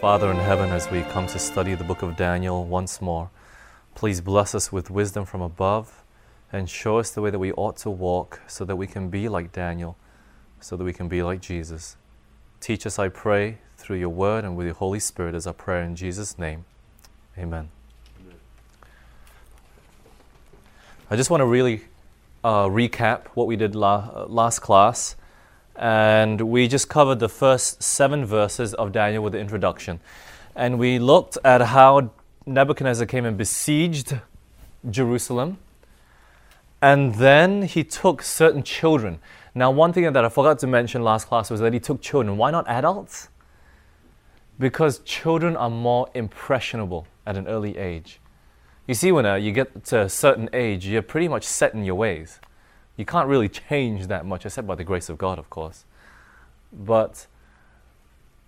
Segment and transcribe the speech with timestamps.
[0.00, 3.30] Father in heaven, as we come to study the book of Daniel once more,
[3.96, 6.04] please bless us with wisdom from above
[6.52, 9.28] and show us the way that we ought to walk so that we can be
[9.28, 9.96] like Daniel,
[10.60, 11.96] so that we can be like Jesus.
[12.60, 15.82] Teach us, I pray, through your word and with your Holy Spirit as our prayer
[15.82, 16.64] in Jesus' name.
[17.36, 17.68] Amen.
[21.10, 21.82] I just want to really
[22.44, 25.16] uh, recap what we did la- last class.
[25.78, 30.00] And we just covered the first seven verses of Daniel with the introduction.
[30.56, 32.10] And we looked at how
[32.46, 34.18] Nebuchadnezzar came and besieged
[34.90, 35.58] Jerusalem.
[36.82, 39.20] And then he took certain children.
[39.54, 42.36] Now, one thing that I forgot to mention last class was that he took children.
[42.36, 43.28] Why not adults?
[44.58, 48.20] Because children are more impressionable at an early age.
[48.88, 51.84] You see, when uh, you get to a certain age, you're pretty much set in
[51.84, 52.40] your ways.
[52.98, 55.84] You can't really change that much, except by the grace of God, of course.
[56.72, 57.26] But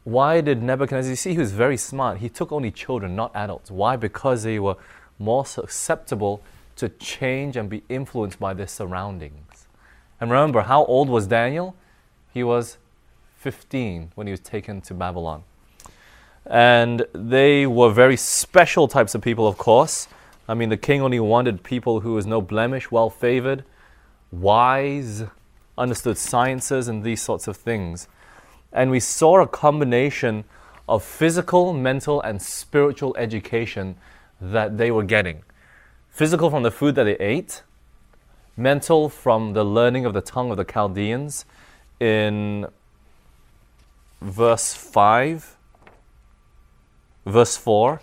[0.05, 1.09] why did Nebuchadnezzar?
[1.09, 2.19] You see, he was very smart.
[2.19, 3.71] He took only children, not adults.
[3.71, 3.95] Why?
[3.95, 4.75] Because they were
[5.21, 6.43] more susceptible
[6.77, 9.69] to change and be influenced by their surroundings.
[10.21, 11.77] And remember, how old was Daniel?
[12.35, 12.77] He was
[13.37, 15.45] 15 when he was taken to Babylon.
[16.45, 20.09] And they were very special types of people, of course.
[20.49, 23.63] I mean, the king only wanted people who was no blemish, well favored,
[24.33, 25.25] wise,
[25.77, 28.09] understood sciences, and these sorts of things.
[28.73, 30.45] And we saw a combination
[30.89, 33.97] of physical, mental, and spiritual education
[34.41, 35.43] that they were getting.
[36.09, 37.63] Physical from the food that they ate,
[38.57, 41.45] mental from the learning of the tongue of the Chaldeans
[41.99, 42.67] in
[44.21, 45.57] verse 5,
[47.27, 48.01] verse 4,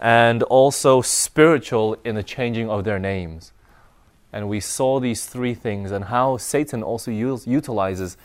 [0.00, 3.52] and also spiritual in the changing of their names.
[4.32, 8.16] And we saw these three things and how Satan also utilizes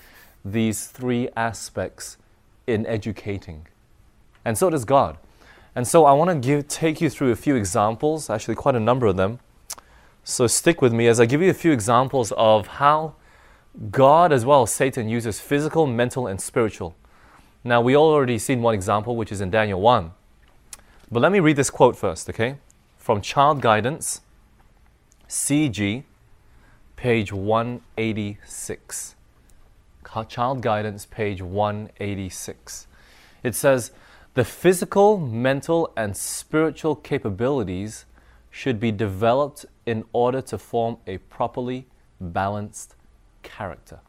[0.43, 2.17] these three aspects
[2.67, 3.67] in educating.
[4.43, 5.17] And so does God.
[5.75, 8.79] And so I want to give, take you through a few examples, actually, quite a
[8.79, 9.39] number of them.
[10.23, 13.15] So stick with me as I give you a few examples of how
[13.89, 16.95] God, as well as Satan, uses physical, mental, and spiritual.
[17.63, 20.11] Now, we already seen one example, which is in Daniel 1.
[21.11, 22.58] But let me read this quote first, okay?
[22.97, 24.21] From Child Guidance,
[25.28, 26.04] CG,
[26.95, 29.16] page 186.
[30.28, 32.88] Child Guidance, page 186.
[33.42, 33.92] It says,
[34.36, 38.06] the physical, mental, and spiritual capabilities
[38.50, 41.88] should be developed in order to form a properly
[42.20, 42.95] balanced
[43.44, 44.00] character.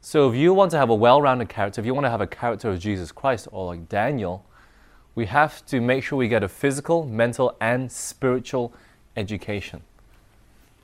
[0.00, 2.20] So, if you want to have a well rounded character, if you want to have
[2.20, 4.46] a character of Jesus Christ or like Daniel,
[5.14, 8.72] we have to make sure we get a physical, mental, and spiritual
[9.16, 9.82] education.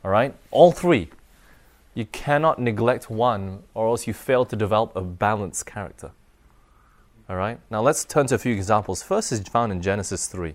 [0.06, 0.36] All right?
[0.52, 1.10] All three.
[1.94, 6.12] You cannot neglect one, or else you fail to develop a balanced character.
[7.28, 7.58] All right?
[7.72, 9.02] Now let's turn to a few examples.
[9.02, 10.54] First is found in Genesis 3.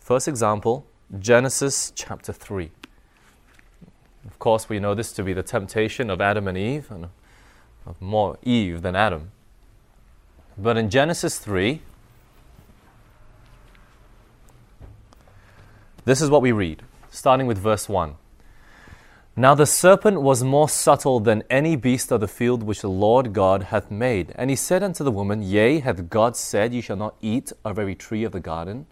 [0.00, 0.84] First example,
[1.18, 2.70] Genesis chapter 3.
[4.26, 7.08] Of course, we know this to be the temptation of Adam and Eve, and
[7.86, 9.30] of more Eve than Adam.
[10.58, 11.80] But in Genesis 3,
[16.04, 18.14] this is what we read starting with verse 1.
[19.36, 23.34] Now the serpent was more subtle than any beast of the field which the Lord
[23.34, 24.32] God hath made.
[24.34, 27.78] And he said unto the woman, Yea, hath God said, Ye shall not eat of
[27.78, 28.86] every tree of the garden?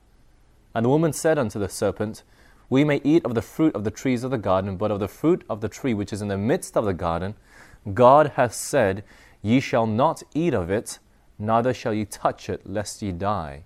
[0.75, 2.23] And the woman said unto the serpent,
[2.69, 5.09] We may eat of the fruit of the trees of the garden, but of the
[5.09, 7.35] fruit of the tree which is in the midst of the garden,
[7.95, 9.03] God hath said,
[9.43, 10.99] Ye shall not eat of it,
[11.39, 13.65] neither shall ye touch it, lest ye die.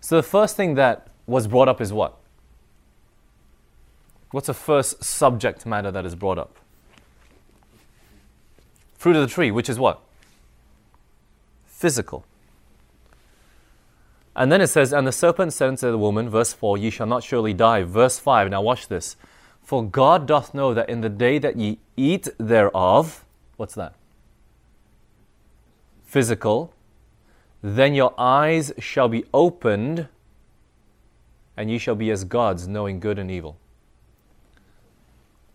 [0.00, 2.20] So the first thing that was brought up is what?
[4.34, 6.56] What's the first subject matter that is brought up?
[8.98, 10.00] Fruit of the tree, which is what?
[11.66, 12.24] Physical.
[14.34, 17.06] And then it says, And the serpent said unto the woman, verse 4, Ye shall
[17.06, 17.84] not surely die.
[17.84, 19.14] Verse 5, now watch this.
[19.62, 23.24] For God doth know that in the day that ye eat thereof,
[23.56, 23.94] what's that?
[26.06, 26.74] Physical.
[27.62, 30.08] Then your eyes shall be opened,
[31.56, 33.58] and ye shall be as gods, knowing good and evil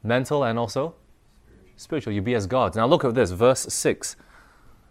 [0.03, 0.95] mental and also
[1.75, 2.13] spiritual.
[2.13, 2.75] You be as gods.
[2.75, 4.15] Now look at this, verse 6.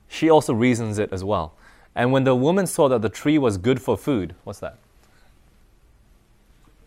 [0.08, 1.55] She also reasons it as well.
[1.94, 4.78] And when the woman saw that the tree was good for food, what's that?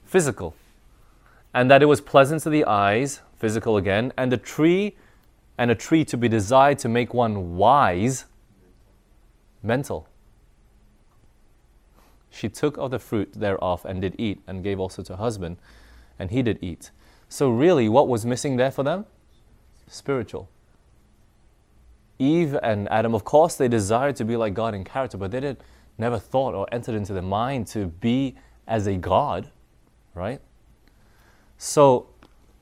[0.06, 0.56] Physical.
[1.54, 4.96] And that it was pleasant to the eyes, physical again, and the tree
[5.58, 8.26] and a tree to be desired to make one wise,
[9.62, 10.08] mental.
[12.30, 15.58] She took of the fruit thereof and did eat, and gave also to her husband,
[16.18, 16.90] and he did eat.
[17.32, 19.06] So, really, what was missing there for them?
[19.88, 20.50] Spiritual.
[22.20, 25.40] Eve and Adam, of course, they desired to be like God in character, but they
[25.40, 25.64] did
[25.98, 28.36] never thought or entered into their mind to be
[28.68, 29.50] as a God,
[30.14, 30.42] right?
[31.58, 32.08] So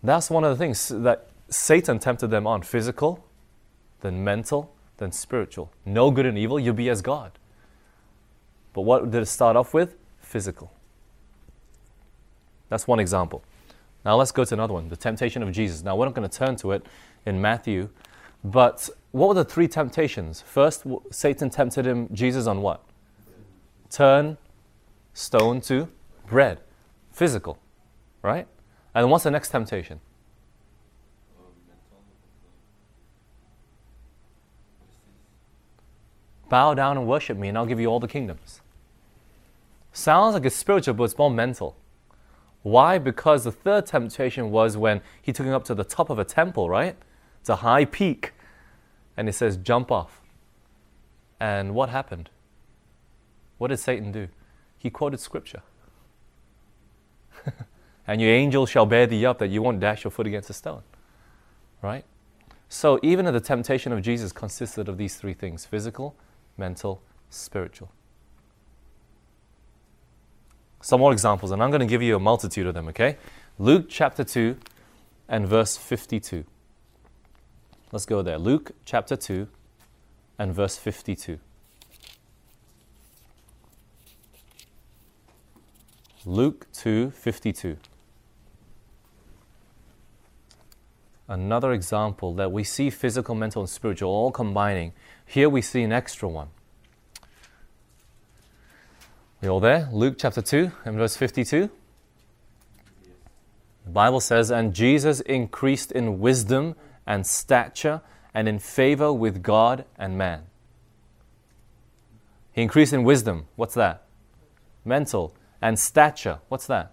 [0.04, 3.26] that's one of the things that Satan tempted them on physical,
[4.02, 5.74] then mental, then spiritual.
[5.84, 7.32] Know good and evil, you'll be as God.
[8.74, 9.96] But what did it start off with?
[10.22, 10.72] Physical.
[12.70, 13.44] That's one example.
[14.10, 15.84] Now let's go to another one the temptation of Jesus.
[15.84, 16.84] Now we're not going to turn to it
[17.28, 17.90] in Matthew,
[18.44, 20.42] but what were the three temptations?
[20.42, 22.84] First, Satan tempted him, Jesus, on what?
[23.92, 24.40] Turn
[25.14, 25.90] stone to
[26.26, 26.60] bread.
[27.12, 27.60] Physical,
[28.24, 28.48] right?
[28.96, 30.00] And what's the next temptation?
[36.50, 38.62] Bow down and worship me, and I'll give you all the kingdoms.
[39.94, 41.76] Sounds like it's spiritual, but it's more mental.
[42.64, 42.98] Why?
[42.98, 46.26] Because the third temptation was when he took him up to the top of a
[46.26, 46.96] temple, right?
[47.40, 48.34] It's a high peak.
[49.16, 50.22] And he says, jump off.
[51.40, 52.30] And what happened?
[53.58, 54.28] What did Satan do?
[54.78, 55.62] He quoted scripture.
[58.08, 60.54] and your angel shall bear thee up that you won't dash your foot against a
[60.54, 60.84] stone.
[61.82, 62.06] Right?
[62.68, 66.16] So even the temptation of Jesus consisted of these three things physical,
[66.58, 67.92] mental, spiritual.
[70.82, 73.18] Some more examples, and I'm going to give you a multitude of them, okay?
[73.58, 74.58] Luke chapter 2
[75.28, 76.46] and verse 52.
[77.92, 78.38] Let's go there.
[78.38, 79.48] Luke chapter 2
[80.38, 81.40] and verse 52.
[86.26, 87.78] Luke 2:52.
[91.28, 94.94] Another example that we see physical, mental, and spiritual all combining.
[95.26, 96.50] Here we see an extra one.
[99.42, 99.88] We all there?
[99.94, 101.70] Luke chapter 2 and verse 52.
[103.86, 106.76] The Bible says, And Jesus increased in wisdom
[107.08, 108.02] and stature
[108.34, 110.44] and in favor with God and man.
[112.52, 113.46] He increased in wisdom.
[113.56, 114.04] What's that?
[114.84, 115.34] Mental.
[115.62, 116.40] And stature.
[116.50, 116.92] What's that?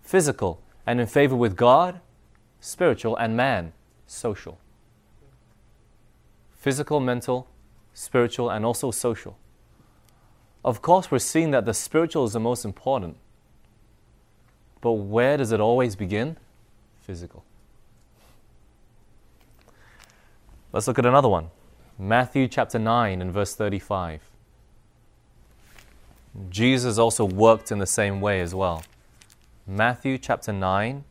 [0.00, 0.62] Physical.
[0.86, 2.00] And in favor with God,
[2.58, 3.74] spiritual, and man,
[4.06, 4.58] social.
[6.54, 7.48] Physical, mental,
[7.92, 9.36] spiritual, and also social.
[10.66, 13.16] Of course, we're seeing that the spiritual is the most important.
[14.80, 16.36] But where does it always begin?
[17.02, 17.44] Physical.
[20.72, 21.50] Let's look at another one.
[21.96, 24.22] Matthew chapter 9 and verse 35.
[26.50, 28.82] Jesus also worked in the same way as well.
[29.68, 31.04] Matthew chapter 9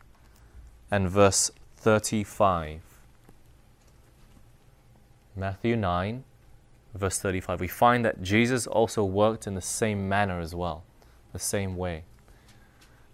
[0.92, 2.81] and verse 35.
[5.34, 6.25] Matthew 9
[6.96, 10.84] verse 35, we find that Jesus also worked in the same manner as well,
[11.34, 12.06] the same way.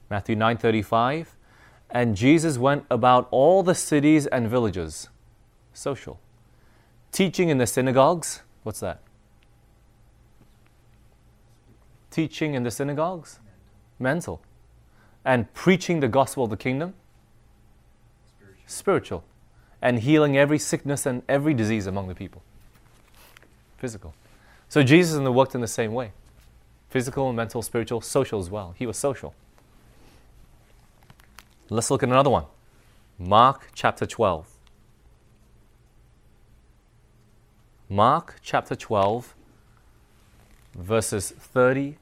[0.09, 1.35] Matthew 9:35,
[1.89, 5.09] and Jesus went about all the cities and villages,
[5.73, 6.19] social,
[7.11, 8.43] teaching in the synagogues.
[8.63, 9.01] What's that?
[12.11, 13.39] Teaching in the synagogues,
[13.97, 14.41] mental,
[15.25, 16.93] and preaching the gospel of the kingdom,
[18.37, 19.23] spiritual, spiritual.
[19.83, 22.43] And healing every sickness and every disease among the people
[23.81, 24.13] physical.
[24.69, 26.11] So Jesus worked in the same way
[26.91, 28.75] physical, mental, spiritual, social as well.
[28.77, 29.33] He was social.
[31.69, 32.45] Let's look at another one
[33.17, 34.47] Mark chapter 12.
[37.89, 39.35] Mark chapter 12,
[40.77, 41.97] verses 30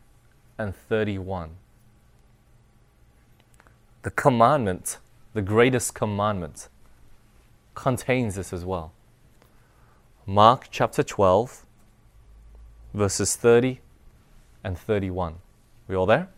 [0.58, 1.52] and 31.
[4.04, 4.98] The commandment,
[5.34, 6.68] the greatest commandment,
[7.74, 8.92] contains this as well.
[10.26, 11.66] Mark chapter 12,
[12.94, 13.80] verses 30
[14.64, 15.36] and 31.
[15.88, 16.30] We all there?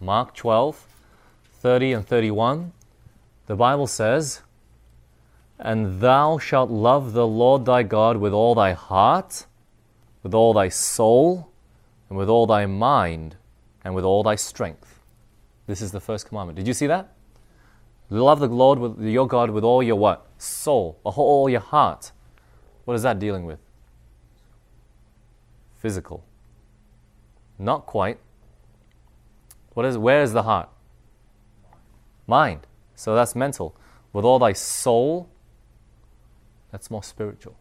[0.00, 0.86] Mark 12,
[1.60, 2.72] 30 and 31.
[3.46, 4.42] The Bible says,
[5.58, 9.46] And thou shalt love the Lord thy God with all thy heart,
[10.22, 11.50] with all thy soul,
[12.08, 13.36] and with all thy mind,
[13.84, 15.00] and with all thy strength.
[15.66, 16.56] This is the first commandment.
[16.56, 17.14] Did you see that?
[18.10, 20.26] Love the Lord with your God with all your what?
[20.36, 22.12] Soul, all your heart.
[22.84, 23.58] What is that dealing with?
[25.84, 26.24] Physical.
[27.58, 28.18] Not quite.
[29.74, 30.70] What is where is the heart?
[32.26, 32.66] Mind.
[32.94, 33.76] So that's mental.
[34.14, 35.28] With all thy soul,
[36.72, 37.54] that's more spiritual.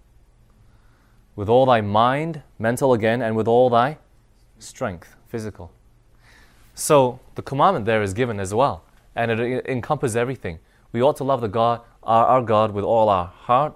[1.35, 3.97] With all thy mind, mental again, and with all thy
[4.57, 5.73] strength, physical.
[6.75, 8.85] So the commandment there is given as well,
[9.17, 10.59] and it encompasses everything.
[10.93, 13.73] We ought to love the God, our, our God, with all our heart,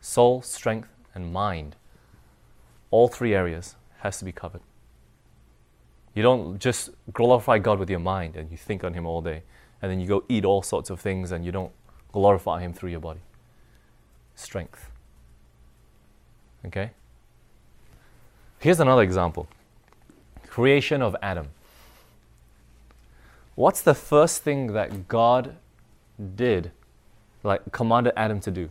[0.00, 1.76] soul, strength, and mind.
[2.90, 3.74] All three areas
[4.06, 4.62] has to be covered.
[6.14, 9.42] You don't just glorify God with your mind and you think on Him all day,
[9.82, 11.72] and then you go eat all sorts of things and you don't
[12.12, 13.20] glorify Him through your body.
[14.34, 14.90] Strength.
[16.64, 16.90] Okay?
[18.58, 19.46] Here's another example
[20.48, 21.48] creation of Adam.
[23.54, 25.56] What's the first thing that God
[26.34, 26.70] did,
[27.42, 28.70] like commanded Adam to do?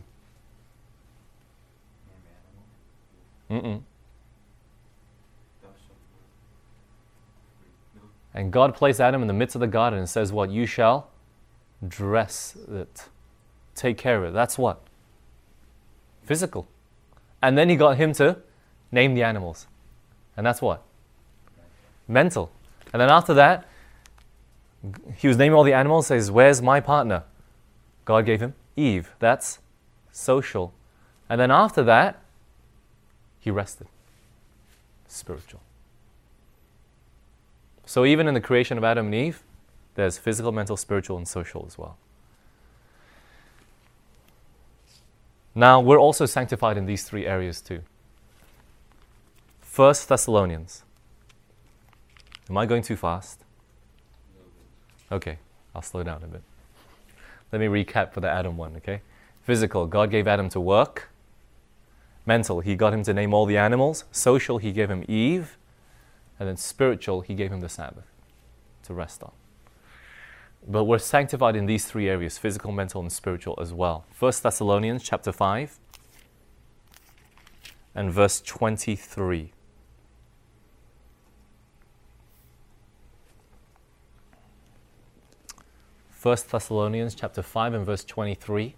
[3.48, 3.82] Mm-mm.
[8.36, 10.50] And God placed Adam in the midst of the garden and says, What?
[10.50, 11.08] You shall
[11.86, 13.04] dress it,
[13.74, 14.34] take care of it.
[14.34, 14.80] That's what?
[16.22, 16.68] Physical.
[17.42, 18.36] And then he got him to
[18.92, 19.66] name the animals.
[20.36, 20.82] And that's what?
[22.06, 22.50] Mental.
[22.92, 23.66] And then after that,
[25.16, 27.24] he was naming all the animals, says, Where's my partner?
[28.04, 29.14] God gave him Eve.
[29.18, 29.60] That's
[30.12, 30.74] social.
[31.28, 32.22] And then after that,
[33.40, 33.86] he rested.
[35.08, 35.60] Spiritual.
[37.86, 39.42] So even in the creation of Adam and Eve,
[39.94, 41.96] there's physical, mental, spiritual, and social as well.
[45.54, 47.80] Now, we're also sanctified in these three areas too.
[49.60, 50.82] First Thessalonians.
[52.50, 53.42] Am I going too fast?
[55.10, 55.38] Okay,
[55.74, 56.42] I'll slow down a bit.
[57.52, 59.00] Let me recap for the Adam one, okay?
[59.42, 61.08] Physical, God gave Adam to work.
[62.26, 64.04] Mental, he got him to name all the animals.
[64.10, 65.56] Social, he gave him Eve.
[66.38, 68.06] And then spiritual, he gave him the Sabbath
[68.84, 69.32] to rest on.
[70.66, 74.04] But we're sanctified in these three areas physical, mental, and spiritual as well.
[74.18, 75.78] 1 Thessalonians chapter 5
[77.94, 79.52] and verse 23.
[86.10, 88.74] First Thessalonians chapter 5 and verse 23.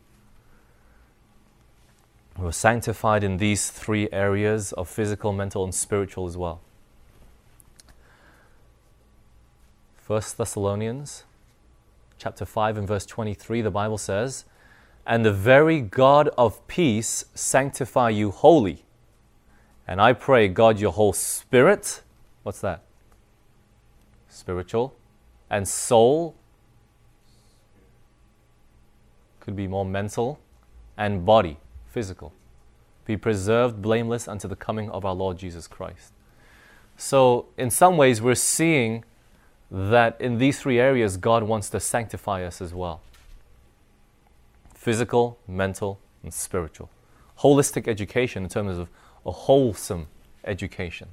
[2.37, 6.61] We're sanctified in these three areas of physical, mental, and spiritual as well.
[10.09, 11.25] First Thessalonians
[12.17, 14.47] chapter 5 and verse 23, the Bible says,
[15.07, 18.87] And the very God of peace sanctify you wholly.
[19.87, 22.01] And I pray, God, your whole spirit,
[22.43, 22.85] what's that?
[24.31, 24.97] Spiritual,
[25.51, 26.35] and soul,
[29.41, 30.41] could be more mental,
[30.97, 32.33] and body, physical,
[33.05, 36.15] be preserved blameless unto the coming of our Lord Jesus Christ.
[36.97, 39.05] So, in some ways, we're seeing
[39.71, 43.01] that in these three areas, God wants to sanctify us as well
[44.75, 46.89] physical, mental, and spiritual.
[47.41, 48.89] Holistic education in terms of
[49.27, 50.07] a wholesome
[50.45, 51.09] education.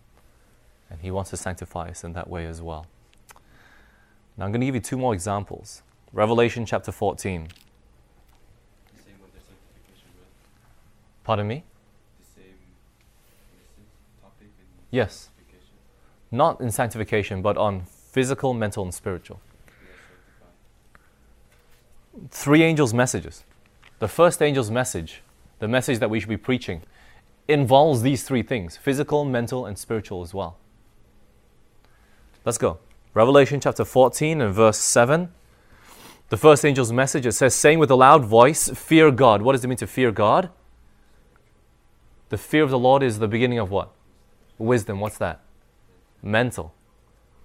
[0.90, 2.86] And He wants to sanctify us in that way as well.
[4.38, 5.82] Now, I'm going to give you two more examples.
[6.14, 7.48] Revelation chapter 14.
[11.24, 11.64] Pardon me?
[14.92, 15.30] Yes.
[16.32, 17.86] Not in sanctification, but on
[18.16, 19.42] physical, mental, and spiritual.
[22.30, 23.44] Three angels' messages.
[24.00, 25.22] The first angel's message,
[25.60, 26.84] the message that we should be preaching,
[27.50, 30.58] involves these three things physical, mental, and spiritual as well.
[32.46, 32.78] Let's go.
[33.14, 35.34] Revelation chapter 14 and verse 7.
[36.30, 39.42] The first angel's message, it says, saying with a loud voice, Fear God.
[39.42, 40.52] What does it mean to fear God?
[42.30, 43.92] The fear of the Lord is the beginning of what?
[44.58, 45.02] Wisdom.
[45.02, 45.42] What's that?
[46.24, 46.74] Mental.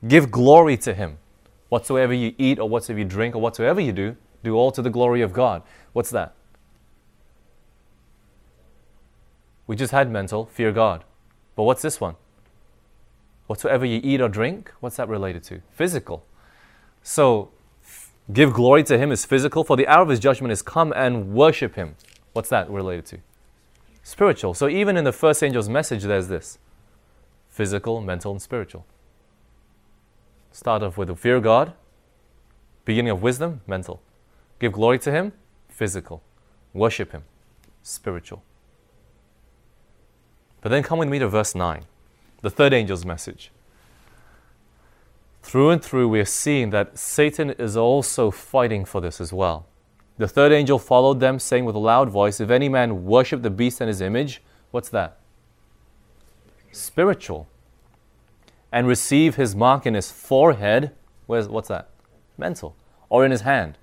[0.06, 1.18] Give glory to Him.
[1.68, 4.90] Whatsoever you eat, or whatsoever you drink, or whatsoever you do, do all to the
[4.90, 5.62] glory of God.
[5.92, 6.34] What's that?
[9.66, 11.04] We just had mental, fear God.
[11.54, 12.16] But what's this one?
[13.46, 15.60] Whatsoever you eat or drink, what's that related to?
[15.70, 16.24] Physical.
[17.02, 17.50] So,
[18.32, 21.32] give glory to Him is physical, for the hour of His judgment is come and
[21.32, 21.96] worship Him.
[22.32, 23.18] What's that related to?
[24.02, 24.54] Spiritual.
[24.54, 26.58] So, even in the first angel's message, there's this
[27.48, 28.86] physical, mental, and spiritual.
[30.52, 31.72] Start off with fear God,
[32.84, 34.02] beginning of wisdom, mental.
[34.58, 35.32] Give glory to Him,
[35.68, 36.22] physical.
[36.72, 37.24] Worship Him,
[37.82, 38.42] spiritual.
[40.60, 41.84] But then come with me to verse 9,
[42.42, 43.50] the third angel's message.
[45.42, 49.66] Through and through, we are seeing that Satan is also fighting for this as well.
[50.18, 53.50] The third angel followed them, saying with a loud voice, If any man worship the
[53.50, 55.18] beast and his image, what's that?
[56.72, 57.48] Spiritual
[58.72, 60.92] and receive his mark in his forehead,
[61.26, 61.88] where's, what's that?
[62.38, 62.76] Mental.
[63.08, 63.78] Or in his hand?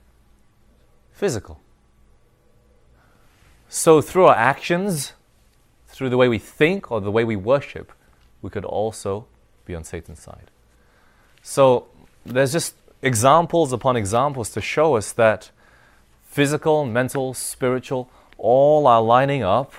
[1.11, 1.59] Physical.
[3.69, 5.13] So, through our actions,
[5.87, 7.91] through the way we think or the way we worship,
[8.41, 9.25] we could also
[9.65, 10.49] be on Satan's side.
[11.41, 11.87] So,
[12.25, 15.51] there's just examples upon examples to show us that
[16.23, 19.73] physical, mental, spiritual, all are lining up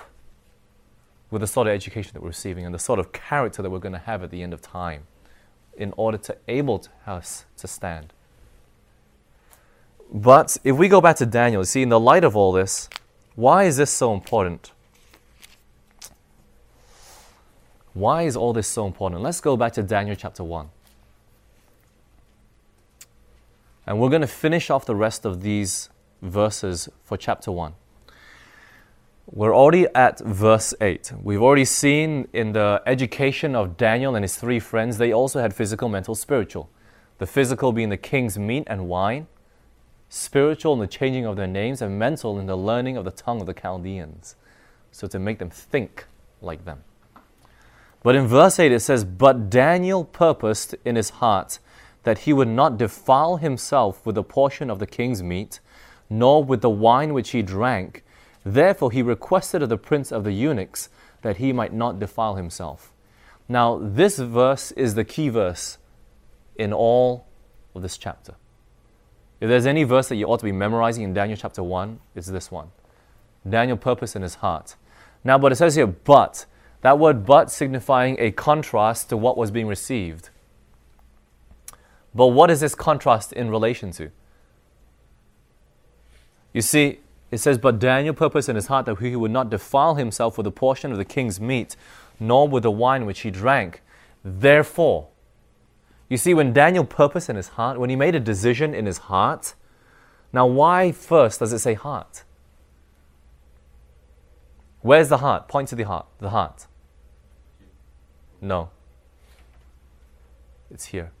[1.31, 3.79] with the sort of education that we're receiving and the sort of character that we're
[3.79, 5.03] going to have at the end of time
[5.77, 8.13] in order to able to us to stand.
[10.11, 12.89] But if we go back to Daniel, see, in the light of all this,
[13.35, 14.71] why is this so important?
[17.93, 19.21] Why is all this so important?
[19.21, 20.69] Let's go back to Daniel chapter 1.
[23.85, 25.89] And we're going to finish off the rest of these
[26.21, 27.73] verses for chapter 1.
[29.31, 31.13] We're already at verse 8.
[31.21, 35.53] We've already seen in the education of Daniel and his three friends, they also had
[35.53, 36.67] physical, mental, spiritual.
[37.19, 39.27] The physical being the king's meat and wine,
[40.09, 43.39] spiritual in the changing of their names, and mental in the learning of the tongue
[43.39, 44.35] of the Chaldeans.
[44.91, 46.07] So to make them think
[46.41, 46.83] like them.
[48.01, 51.59] But in verse 8 it says, But Daniel purposed in his heart
[52.01, 55.59] that he would not defile himself with a portion of the king's meat,
[56.09, 58.03] nor with the wine which he drank.
[58.43, 60.89] Therefore he requested of the prince of the eunuchs
[61.21, 62.93] that he might not defile himself.
[63.47, 65.77] Now, this verse is the key verse
[66.55, 67.25] in all
[67.75, 68.35] of this chapter.
[69.41, 72.27] If there's any verse that you ought to be memorizing in Daniel chapter 1, it's
[72.27, 72.71] this one.
[73.47, 74.75] Daniel purpose in his heart.
[75.23, 76.45] Now, but it says here, but.
[76.81, 80.29] That word but signifying a contrast to what was being received.
[82.15, 84.11] But what is this contrast in relation to?
[86.53, 86.99] You see,
[87.31, 90.47] it says, But Daniel purposed in his heart that he would not defile himself with
[90.47, 91.75] a portion of the king's meat,
[92.19, 93.81] nor with the wine which he drank.
[94.23, 95.07] Therefore,
[96.09, 98.97] you see, when Daniel purposed in his heart, when he made a decision in his
[98.97, 99.53] heart,
[100.33, 102.23] now why first does it say heart?
[104.81, 105.47] Where's the heart?
[105.47, 106.07] Point to the heart.
[106.19, 106.65] The heart.
[108.41, 108.69] No.
[110.71, 111.11] It's here.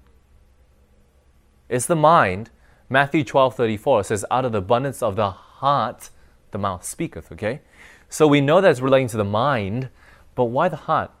[1.67, 2.49] It's the mind.
[2.89, 6.09] Matthew 12 34 says, Out of the abundance of the heart,
[6.51, 7.31] the mouth speaketh.
[7.31, 7.61] Okay?
[8.09, 9.89] So we know that's relating to the mind,
[10.35, 11.11] but why the heart?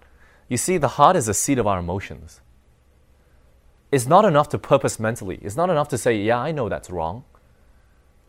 [0.47, 2.41] You see, the heart is the seat of our emotions.
[3.91, 5.39] It's not enough to purpose mentally.
[5.41, 7.23] It's not enough to say, Yeah, I know that's wrong.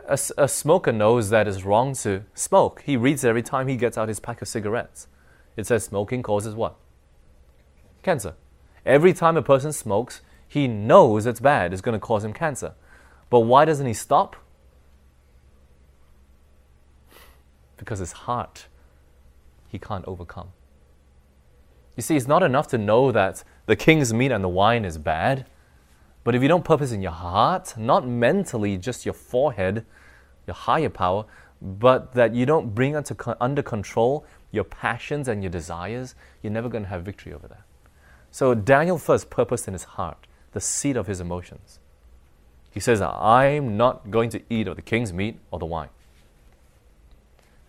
[0.07, 2.83] A, a smoker knows that it's wrong to smoke.
[2.85, 5.07] He reads every time he gets out his pack of cigarettes.
[5.57, 6.77] It says smoking causes what?
[8.03, 8.35] Cancer.
[8.87, 12.75] Every time a person smokes, he knows it's bad, it's going to cause him cancer.
[13.29, 14.37] But why doesn't he stop?
[17.81, 18.67] Because his heart,
[19.69, 20.49] he can't overcome.
[21.97, 24.99] You see, it's not enough to know that the king's meat and the wine is
[24.99, 25.47] bad.
[26.23, 29.87] But if you don't purpose in your heart, not mentally, just your forehead,
[30.47, 31.25] your higher power,
[31.63, 36.69] but that you don't bring under, under control your passions and your desires, you're never
[36.69, 37.63] going to have victory over that.
[38.31, 41.79] So Daniel first purposed in his heart the seed of his emotions.
[42.71, 45.89] He says, I'm not going to eat of the king's meat or the wine.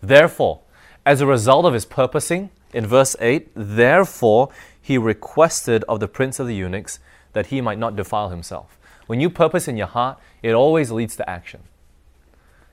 [0.02, 0.60] Therefore,
[1.06, 4.48] as a result of his purposing, in verse 8, therefore
[4.80, 6.98] he requested of the prince of the eunuchs
[7.32, 8.78] that he might not defile himself.
[9.06, 11.62] When you purpose in your heart, it always leads to action.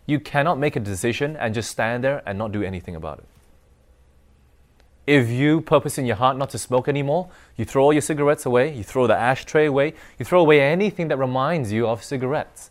[0.06, 3.26] You cannot make a decision and just stand there and not do anything about it.
[5.06, 8.46] If you purpose in your heart not to smoke anymore, you throw all your cigarettes
[8.46, 12.70] away, you throw the ashtray away, you throw away anything that reminds you of cigarettes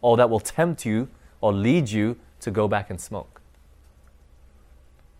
[0.00, 1.08] or that will tempt you
[1.40, 3.37] or lead you to go back and smoke.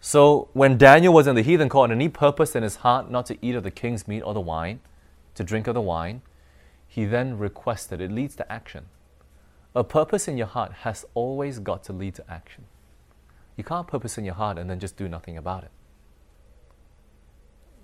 [0.00, 3.26] So when Daniel was in the heathen court and he purposed in his heart not
[3.26, 4.80] to eat of the king's meat or the wine,
[5.34, 6.22] to drink of the wine,
[6.86, 8.86] he then requested, it leads to action.
[9.74, 12.64] A purpose in your heart has always got to lead to action.
[13.56, 15.70] You can't purpose in your heart and then just do nothing about it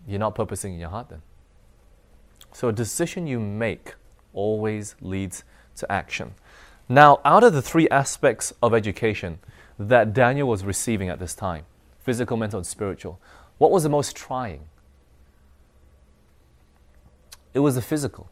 [0.06, 1.22] you're not purposing in your heart then.
[2.52, 3.94] So a decision you make
[4.32, 5.44] always leads
[5.76, 6.34] to action.
[6.88, 9.38] Now, out of the three aspects of education
[9.78, 11.64] that Daniel was receiving at this time
[12.04, 13.20] physical, mental, and spiritual
[13.58, 14.64] what was the most trying?
[17.52, 18.30] It was the physical.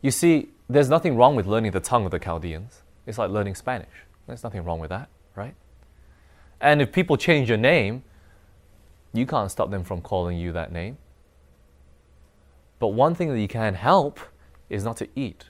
[0.00, 2.82] You see, there's nothing wrong with learning the tongue of the Chaldeans.
[3.06, 4.04] It's like learning Spanish.
[4.26, 5.54] There's nothing wrong with that, right?
[6.60, 8.02] And if people change your name,
[9.12, 10.98] you can't stop them from calling you that name.
[12.78, 14.20] But one thing that you can help
[14.68, 15.44] is not to eat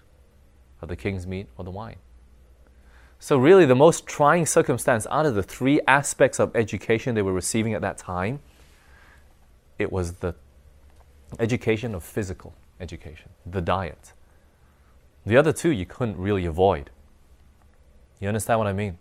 [0.81, 1.97] of the king's meat or the wine.
[3.21, 7.33] So, really, the most trying circumstance out of the three aspects of education they were
[7.33, 8.41] receiving at that time,
[9.77, 10.35] it was the
[11.41, 14.13] education of physical education, the diet.
[15.27, 16.91] The other two you couldn't really avoid.
[18.21, 18.99] You understand what I mean?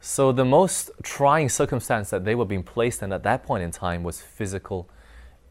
[0.00, 3.70] So, the most trying circumstance that they were being placed in at that point in
[3.70, 4.88] time was physical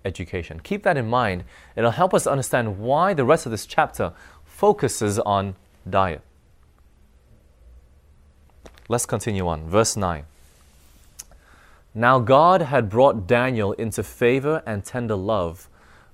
[0.03, 0.59] education.
[0.59, 1.45] Keep that in mind.
[1.77, 4.11] It'll help us understand why the rest of this chapter
[4.43, 5.55] focuses on
[5.89, 6.21] diet.
[8.93, 9.67] Let's continue on.
[9.67, 10.23] Verse 9.
[11.95, 15.67] Now God had brought Daniel into favor and tender love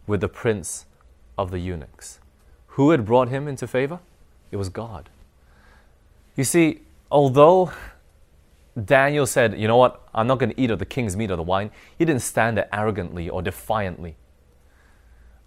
[0.07, 0.85] with the prince
[1.37, 2.19] of the eunuchs.
[2.67, 3.99] Who had brought him into favor?
[4.49, 5.09] It was God.
[6.37, 6.79] You see,
[7.11, 7.73] although
[8.81, 10.01] Daniel said, You know what?
[10.15, 11.71] I'm not going to eat of the king's meat or the wine.
[11.97, 14.15] He didn't stand there arrogantly or defiantly.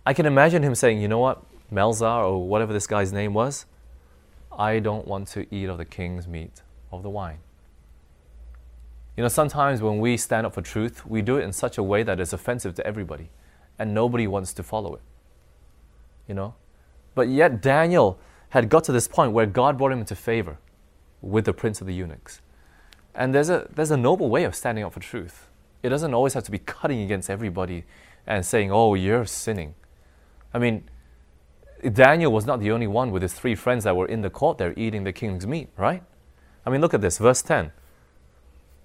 [0.05, 1.43] I can imagine him saying, You know what?
[1.73, 3.65] Melzar or whatever this guy's name was,
[4.53, 6.61] I don't want to eat of the king's meat,
[6.93, 7.39] of the wine.
[9.17, 11.83] You know, sometimes when we stand up for truth, we do it in such a
[11.83, 13.31] way that is offensive to everybody,
[13.79, 15.03] and nobody wants to follow it.
[16.27, 16.55] You know?
[17.15, 18.19] But yet, Daniel
[18.51, 20.59] had got to this point where God brought him into favor
[21.21, 22.41] with the prince of the eunuchs.
[23.15, 25.49] And there's a, there's a noble way of standing up for truth.
[25.83, 27.85] It doesn't always have to be cutting against everybody
[28.27, 29.75] and saying, oh, you're sinning.
[30.55, 30.85] I mean,
[31.93, 34.59] Daniel was not the only one with his three friends that were in the court
[34.59, 36.03] there eating the king's meat, right?
[36.65, 37.73] I mean, look at this, verse 10.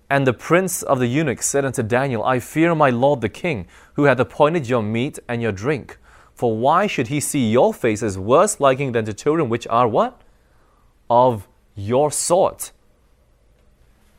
[0.09, 3.67] And the prince of the eunuchs said unto Daniel, I fear my lord the king,
[3.95, 5.97] who hath appointed your meat and your drink.
[6.33, 10.21] For why should he see your faces worse liking than to children which are what?
[11.09, 12.71] Of your sort.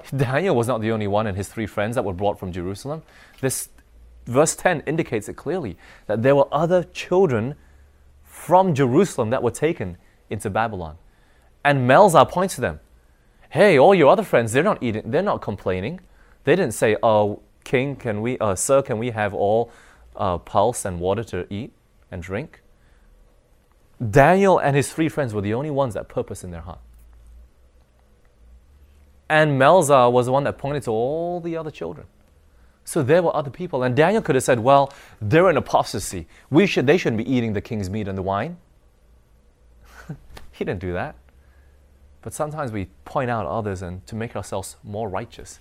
[0.16, 3.02] Daniel was not the only one and his three friends that were brought from Jerusalem.
[3.40, 3.70] This
[4.26, 7.54] verse 10 indicates it clearly that there were other children
[8.24, 9.96] from Jerusalem that were taken
[10.28, 10.98] into Babylon.
[11.64, 12.80] And Melzar points to them.
[13.50, 16.00] Hey, all your other friends, they're not eating, they're not complaining.
[16.44, 19.70] They didn't say, Oh, king, can we, uh, sir, can we have all
[20.16, 21.72] uh, pulse and water to eat
[22.10, 22.62] and drink?
[24.10, 26.80] Daniel and his three friends were the only ones that purpose in their heart.
[29.28, 32.06] And Melzar was the one that pointed to all the other children.
[32.84, 33.82] So there were other people.
[33.82, 36.26] And Daniel could have said, well, they're in apostasy.
[36.48, 38.56] We should, they shouldn't be eating the king's meat and the wine.
[40.52, 41.16] he didn't do that.
[42.22, 45.60] But sometimes we point out others and to make ourselves more righteous.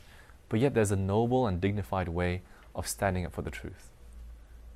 [0.49, 2.41] But yet there's a noble and dignified way
[2.75, 3.89] of standing up for the truth.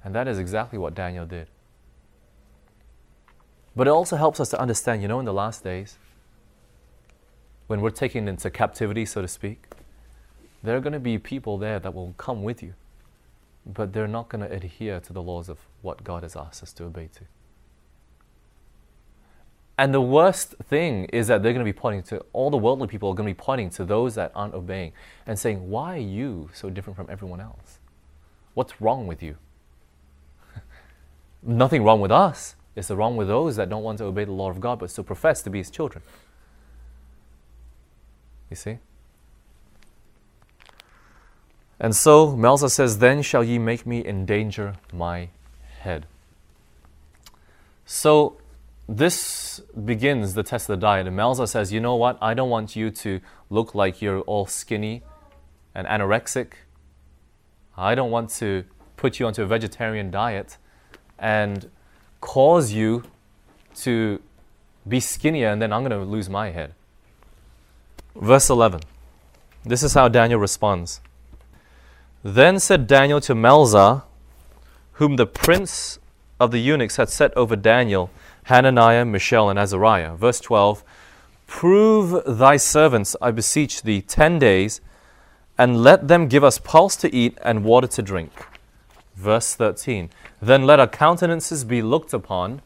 [0.04, 1.48] And that is exactly what Daniel did.
[3.76, 5.98] But it also helps us to understand, you know, in the last days,
[7.67, 9.67] when we're taken into captivity, so to speak,
[10.62, 12.74] there are going to be people there that will come with you,
[13.65, 16.74] but they're not going to adhere to the laws of what God has asked us
[16.74, 17.22] to obey to.
[19.77, 22.88] And the worst thing is that they're going to be pointing to all the worldly
[22.88, 24.93] people are going to be pointing to those that aren't obeying
[25.25, 27.79] and saying, Why are you so different from everyone else?
[28.53, 29.38] What's wrong with you?
[31.41, 32.55] Nothing wrong with us.
[32.75, 34.89] It's the wrong with those that don't want to obey the law of God but
[34.91, 36.03] still profess to be His children.
[38.49, 38.77] You see?
[41.79, 45.29] And so Melzar says, Then shall ye make me endanger my
[45.79, 46.05] head.
[47.86, 48.38] So
[48.97, 51.08] this begins the test of the diet.
[51.08, 52.17] And Melzar says, You know what?
[52.21, 55.04] I don't want you to look like you're all skinny
[55.73, 56.54] and anorexic.
[57.77, 58.65] I don't want to
[58.97, 60.58] put you onto a vegetarian diet
[61.17, 61.69] and
[62.19, 63.04] cause you
[63.75, 64.21] to
[64.88, 66.73] be skinnier, and then I'm going to lose my head.
[68.15, 68.82] Verse 11.
[69.63, 70.99] This is how Daniel responds.
[72.23, 74.04] Then said Daniel to Melzar,
[74.93, 75.99] whom the prince
[76.39, 78.10] of the eunuchs had set over Daniel,
[78.43, 80.15] Hananiah, Mishael, and Azariah.
[80.15, 80.84] Verse 12
[81.47, 84.80] Prove thy servants, I beseech thee, ten days,
[85.58, 88.32] and let them give us pulse to eat and water to drink.
[89.15, 90.10] Verse 13
[90.41, 92.62] Then let our countenances be looked upon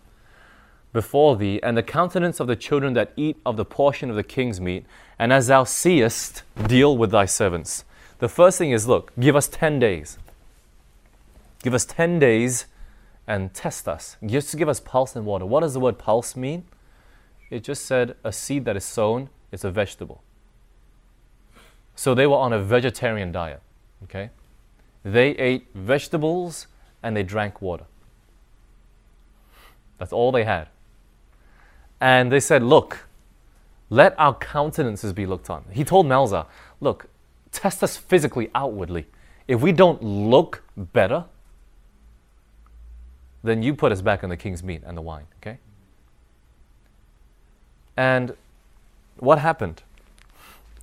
[0.93, 4.23] before thee, and the countenance of the children that eat of the portion of the
[4.23, 4.85] king's meat,
[5.19, 7.83] and as thou seest, deal with thy servants.
[8.19, 10.17] The first thing is look, give us 10 days.
[11.61, 12.65] Give us 10 days
[13.27, 14.17] and test us.
[14.25, 15.45] Just give us pulse and water.
[15.45, 16.65] What does the word pulse mean?
[17.49, 20.23] It just said a seed that is sown is a vegetable.
[21.95, 23.61] So they were on a vegetarian diet.
[24.03, 24.29] Okay?
[25.03, 26.67] They ate vegetables
[27.01, 27.85] and they drank water.
[29.97, 30.67] That's all they had.
[32.01, 33.07] And they said, Look,
[33.89, 35.63] let our countenances be looked on.
[35.71, 36.47] He told Melzar,
[36.81, 37.07] Look,
[37.51, 39.05] test us physically, outwardly.
[39.47, 41.25] If we don't look better,
[43.45, 45.59] then you put us back on the king's meat and the wine, okay?
[47.97, 48.35] And
[49.17, 49.83] what happened?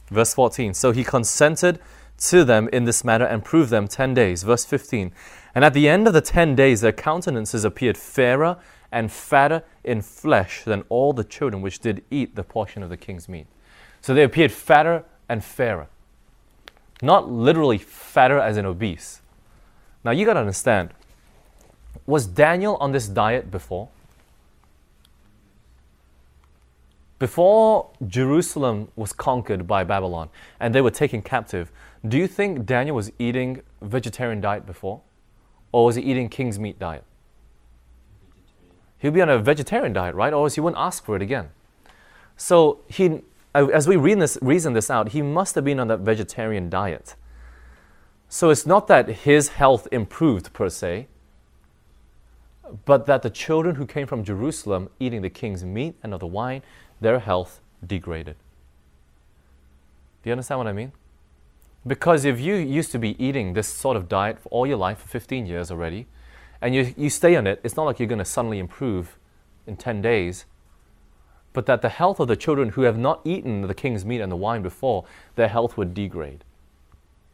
[0.08, 0.74] Verse 14.
[0.74, 1.78] So he consented
[2.18, 4.42] to them in this matter and proved them 10 days.
[4.42, 5.12] Verse 15.
[5.54, 8.56] And at the end of the 10 days, their countenances appeared fairer
[8.90, 12.96] and fatter in flesh than all the children which did eat the portion of the
[12.96, 13.46] king's meat.
[14.00, 15.88] So they appeared fatter and fairer.
[17.00, 19.22] Not literally fatter as in obese.
[20.04, 20.90] Now you got to understand,
[22.06, 23.88] was Daniel on this diet before?
[27.18, 31.70] Before Jerusalem was conquered by Babylon and they were taken captive,
[32.06, 35.00] do you think Daniel was eating vegetarian diet before?
[35.70, 37.04] Or was he eating king's meat diet?
[39.02, 40.32] he'll be on a vegetarian diet, right?
[40.32, 41.50] Or else he wouldn't ask for it again.
[42.36, 43.20] So he,
[43.52, 47.16] as we read this, reason this out, he must have been on that vegetarian diet.
[48.28, 51.08] So it's not that his health improved per se,
[52.84, 56.26] but that the children who came from Jerusalem eating the king's meat and of the
[56.26, 56.62] wine,
[57.00, 58.36] their health degraded.
[60.22, 60.92] Do you understand what I mean?
[61.86, 64.98] Because if you used to be eating this sort of diet for all your life,
[64.98, 66.06] for 15 years already,
[66.60, 69.18] and you, you stay on it, it's not like you're going to suddenly improve
[69.66, 70.44] in 10 days,
[71.52, 74.30] but that the health of the children who have not eaten the king's meat and
[74.30, 75.04] the wine before,
[75.34, 76.44] their health would degrade.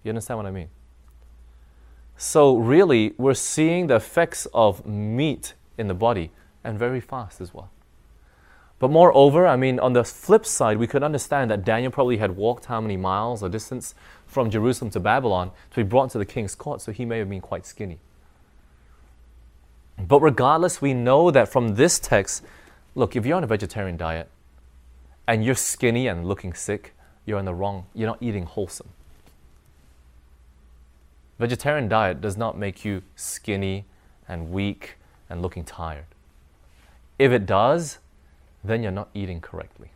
[0.03, 0.71] You understand what I mean?
[2.21, 6.33] So, really, we're seeing the effects of meat in the body
[6.65, 7.71] and very fast as well.
[8.81, 12.37] But moreover, I mean, on the flip side, we could understand that Daniel probably had
[12.37, 13.95] walked how many miles or distance
[14.27, 17.31] from Jerusalem to Babylon to be brought to the king's court, so he may have
[17.31, 18.01] been quite skinny.
[19.97, 22.45] But regardless, we know that from this text,
[22.97, 24.29] look, if you're on a vegetarian diet
[25.29, 26.95] and you're skinny and looking sick,
[27.27, 28.89] you're on the wrong, you're not eating wholesome.
[31.39, 33.85] Vegetarian diet does not make you skinny
[34.29, 34.97] and weak
[35.31, 36.07] and looking tired.
[37.19, 37.99] If it does,
[38.65, 39.91] then you're not eating correctly.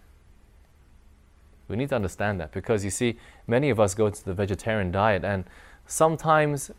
[1.68, 4.90] We need to understand that because you see, many of us go to the vegetarian
[4.92, 5.44] diet and
[5.86, 6.70] sometimes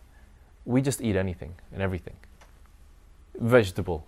[0.66, 2.16] we just eat anything and everything.
[3.40, 4.06] Vegetable.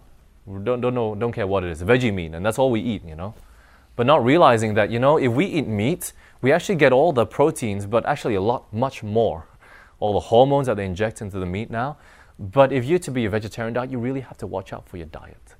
[0.47, 1.81] Don't, don't, know, don't care what it is.
[1.81, 3.33] Veggie meat, and that's all we eat, you know.
[3.95, 7.25] But not realizing that, you know, if we eat meat, we actually get all the
[7.25, 9.47] proteins, but actually a lot, much more.
[9.99, 11.97] All the hormones that they inject into the meat now.
[12.37, 14.97] But if you're to be a vegetarian diet, you really have to watch out for
[14.97, 15.55] your diet.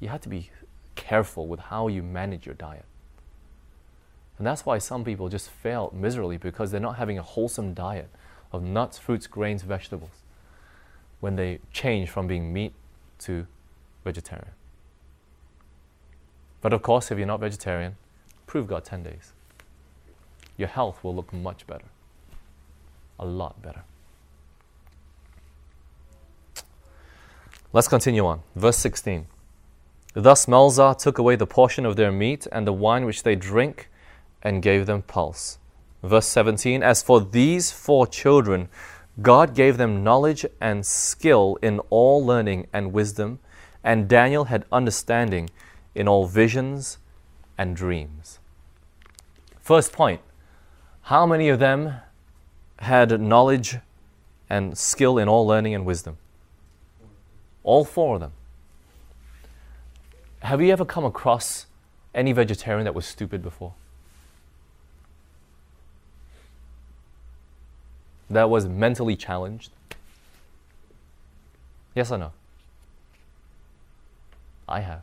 [0.00, 0.50] You have to be
[0.94, 2.84] careful with how you manage your diet.
[4.38, 8.10] And that's why some people just fail miserably because they're not having a wholesome diet
[8.52, 10.22] of nuts, fruits, grains, vegetables
[11.20, 12.72] when they change from being meat
[13.20, 13.46] to
[14.04, 14.50] vegetarian.
[16.60, 17.96] But of course, if you're not vegetarian,
[18.46, 19.32] prove God 10 days.
[20.56, 21.86] Your health will look much better.
[23.18, 23.84] A lot better.
[27.72, 28.42] Let's continue on.
[28.54, 29.26] Verse 16.
[30.14, 33.88] Thus Melzar took away the portion of their meat and the wine which they drink
[34.42, 35.58] and gave them pulse.
[36.02, 38.68] Verse 17 As for these four children,
[39.20, 43.40] God gave them knowledge and skill in all learning and wisdom,
[43.82, 45.50] and Daniel had understanding
[45.94, 46.98] in all visions
[47.56, 48.38] and dreams.
[49.60, 50.20] First point
[51.02, 51.94] How many of them
[52.84, 53.78] had knowledge
[54.48, 56.16] and skill in all learning and wisdom?
[57.62, 58.32] All four of them.
[60.40, 61.66] Have you ever come across
[62.14, 63.72] any vegetarian that was stupid before?
[68.30, 69.70] That was mentally challenged?
[71.94, 72.32] Yes or no?
[74.68, 75.02] I have.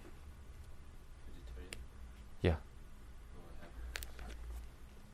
[2.41, 2.55] Yeah.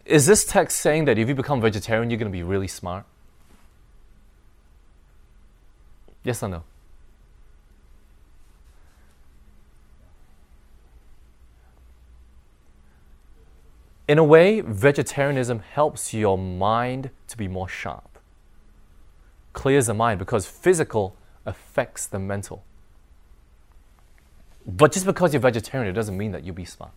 [0.07, 3.05] Is this text saying that if you become vegetarian, you're going to be really smart?
[6.23, 6.63] Yes or no?
[14.07, 18.17] In a way, vegetarianism helps your mind to be more sharp,
[19.51, 22.63] clears the mind because physical affects the mental.
[24.65, 26.93] But just because you're vegetarian, it doesn't mean that you'll be smart.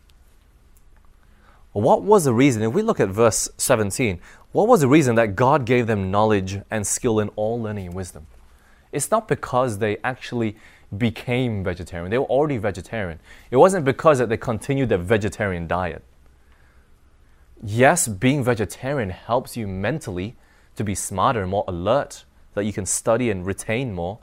[1.73, 2.63] What was the reason?
[2.63, 4.21] If we look at verse 17,
[4.53, 7.95] what was the reason that God gave them knowledge and skill in all learning and
[7.95, 8.27] wisdom?
[8.93, 10.57] It's not because they actually
[10.97, 12.11] became vegetarian.
[12.11, 13.21] They were already vegetarian.
[13.51, 16.03] It wasn't because that they continued their vegetarian diet
[17.63, 20.37] yes, being vegetarian helps you mentally
[20.77, 24.19] to be smarter, and more alert, that you can study and retain more.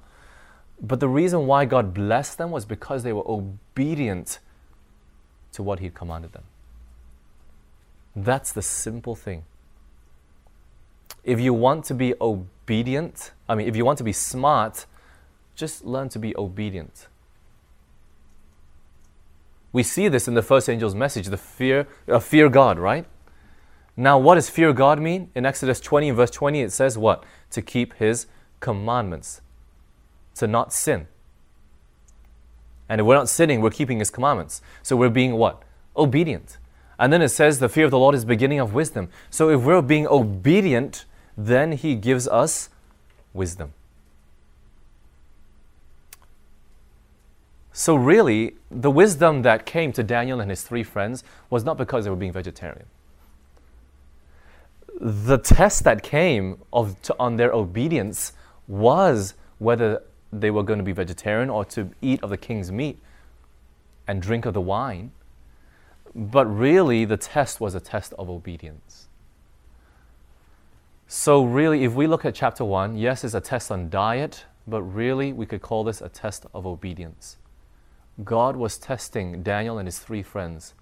[0.81, 4.39] But the reason why God blessed them was because they were obedient
[5.53, 6.43] to what He commanded them.
[8.17, 9.43] That's the simple thing.
[11.23, 14.87] If you want to be obedient, I mean, if you want to be smart,
[15.55, 17.09] just learn to be obedient.
[19.71, 23.05] We see this in the first angel's message, the fear, uh, fear God, right?
[23.95, 25.29] Now, what does fear God mean?
[25.35, 27.23] In Exodus 20 verse 20, it says what?
[27.51, 28.25] To keep his
[28.59, 29.41] commandments,
[30.35, 31.07] to not sin.
[32.89, 34.61] And if we're not sinning, we're keeping his commandments.
[34.81, 35.61] So we're being what?
[35.95, 36.57] Obedient.
[36.99, 39.09] And then it says the fear of the Lord is beginning of wisdom.
[39.29, 41.05] So if we're being obedient,
[41.37, 42.69] then he gives us
[43.33, 43.73] wisdom.
[47.71, 52.05] So really, the wisdom that came to Daniel and his three friends was not because
[52.05, 52.87] they were being vegetarian
[54.99, 58.33] the test that came of, to, on their obedience
[58.67, 60.01] was whether
[60.33, 62.99] they were going to be vegetarian or to eat of the king's meat
[64.07, 65.11] and drink of the wine.
[66.15, 69.07] But really, the test was a test of obedience.
[71.07, 74.81] So, really, if we look at chapter 1, yes, it's a test on diet, but
[74.81, 77.37] really, we could call this a test of obedience.
[78.23, 80.73] God was testing Daniel and his three friends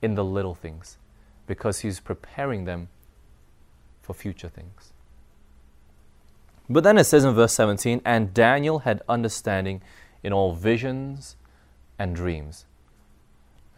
[0.00, 0.98] in the little things
[1.46, 2.88] because he's preparing them
[4.02, 4.92] for future things.
[6.70, 9.82] But then it says in verse 17, and Daniel had understanding
[10.22, 11.36] in all visions
[11.98, 12.66] and dreams.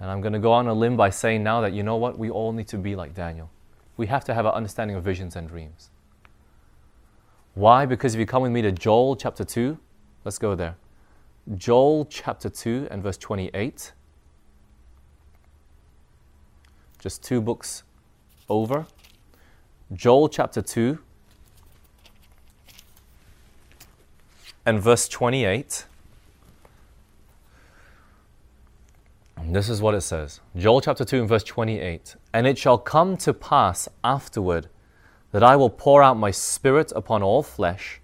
[0.00, 2.18] And I'm going to go on a limb by saying now that you know what?
[2.18, 3.50] We all need to be like Daniel.
[3.98, 5.90] We have to have an understanding of visions and dreams.
[7.54, 7.84] Why?
[7.84, 9.78] Because if you come with me to Joel chapter 2,
[10.24, 10.76] let's go there.
[11.56, 13.92] Joel chapter 2 and verse 28.
[16.98, 17.82] Just two books
[18.48, 18.86] over.
[19.92, 20.98] Joel chapter 2
[24.64, 25.86] and verse 28.
[29.44, 32.16] This is what it says Joel chapter 2 and verse 28.
[32.33, 34.68] And it shall come to pass afterward
[35.33, 38.00] that I will pour out my spirit upon all flesh,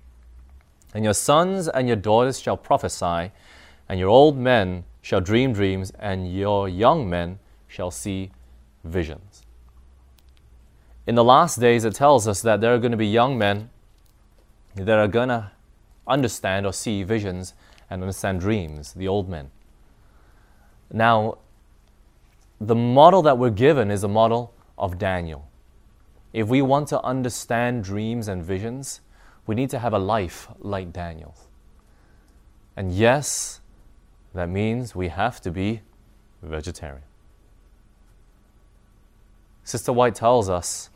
[0.95, 3.33] and your sons and your daughters shall prophesy,
[3.89, 8.31] and your old men shall dream dreams, and your young men shall see
[8.85, 9.43] visions.
[11.07, 13.71] In the last days, it tells us that there are going to be young men
[14.75, 15.53] that are going to
[16.07, 17.55] understand or see visions
[17.91, 19.51] and understand dreams, the old men.
[20.93, 21.39] Now,
[22.61, 25.49] the model that we're given is a model of Daniel.
[26.33, 29.01] If we want to understand dreams and visions,
[29.47, 31.49] we need to have a life like Daniel's.
[32.77, 33.61] And yes,
[34.35, 35.81] that means we have to be
[36.43, 37.03] vegetarian.
[39.65, 40.91] Sister White tells us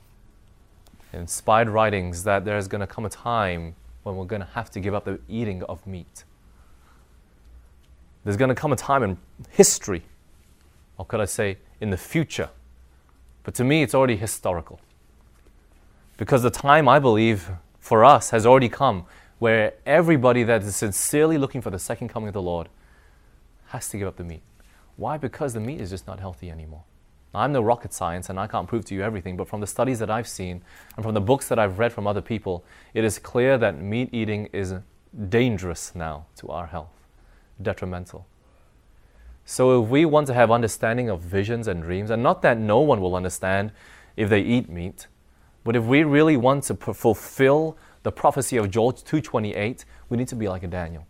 [1.12, 4.70] in inspired writings that there's going to come a time when we're going to have
[4.70, 6.24] to give up the eating of meat.
[8.24, 10.02] There's going to come a time in history,
[10.98, 12.50] or could I say in the future,
[13.42, 14.80] but to me it's already historical.
[16.16, 19.06] Because the time, I believe, for us has already come
[19.38, 22.68] where everybody that is sincerely looking for the second coming of the Lord
[23.68, 24.42] has to give up the meat.
[24.96, 25.16] Why?
[25.16, 26.84] Because the meat is just not healthy anymore.
[27.34, 29.98] I'm no rocket science and I can't prove to you everything, but from the studies
[30.00, 30.62] that I've seen
[30.96, 34.10] and from the books that I've read from other people, it is clear that meat
[34.12, 34.74] eating is
[35.28, 36.90] dangerous now to our health,
[37.62, 38.26] detrimental.
[39.44, 42.80] So if we want to have understanding of visions and dreams, and not that no
[42.80, 43.72] one will understand
[44.16, 45.06] if they eat meat,
[45.64, 50.36] but if we really want to fulfill the prophecy of Joel 2:28, we need to
[50.36, 51.06] be like a Daniel.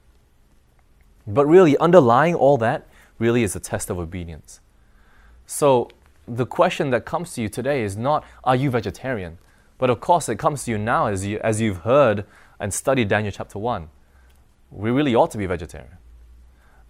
[1.27, 4.61] But really underlying all that really is a test of obedience.
[5.47, 5.89] So
[6.27, 9.39] the question that comes to you today is not, are you vegetarian?
[9.79, 12.25] But of course, it comes to you now as, you, as you've heard
[12.59, 13.89] and studied Daniel chapter 1.
[14.71, 15.97] We really ought to be vegetarian.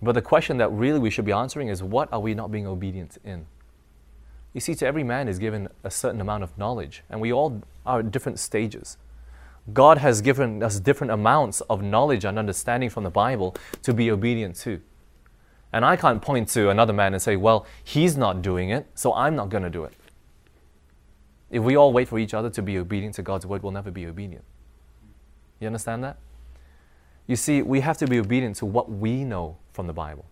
[0.02, 2.66] But the question that really we should be answering is, what are we not being
[2.66, 3.46] obedient in?
[4.52, 7.62] You see, to every man is given a certain amount of knowledge, and we all
[7.86, 8.96] are at different stages.
[9.72, 14.10] God has given us different amounts of knowledge and understanding from the Bible to be
[14.10, 14.80] obedient to.
[15.72, 19.14] And I can't point to another man and say, well, he's not doing it, so
[19.14, 19.92] I'm not going to do it.
[21.50, 23.90] If we all wait for each other to be obedient to God's word, we'll never
[23.90, 24.44] be obedient.
[25.60, 26.16] You understand that?
[27.30, 30.24] You see, we have to be obedient to what we know from the Bible.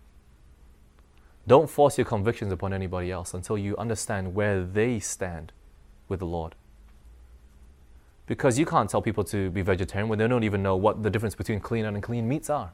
[1.47, 5.53] Don't force your convictions upon anybody else until you understand where they stand
[6.09, 6.55] with the Lord.
[8.27, 11.09] Because you can't tell people to be vegetarian when they don't even know what the
[11.09, 12.73] difference between clean and unclean meats are.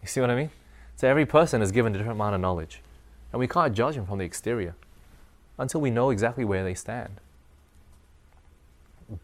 [0.00, 0.50] You see what I mean?
[0.96, 2.80] So every person is given a different amount of knowledge.
[3.32, 4.76] And we can't judge them from the exterior
[5.58, 7.20] until we know exactly where they stand.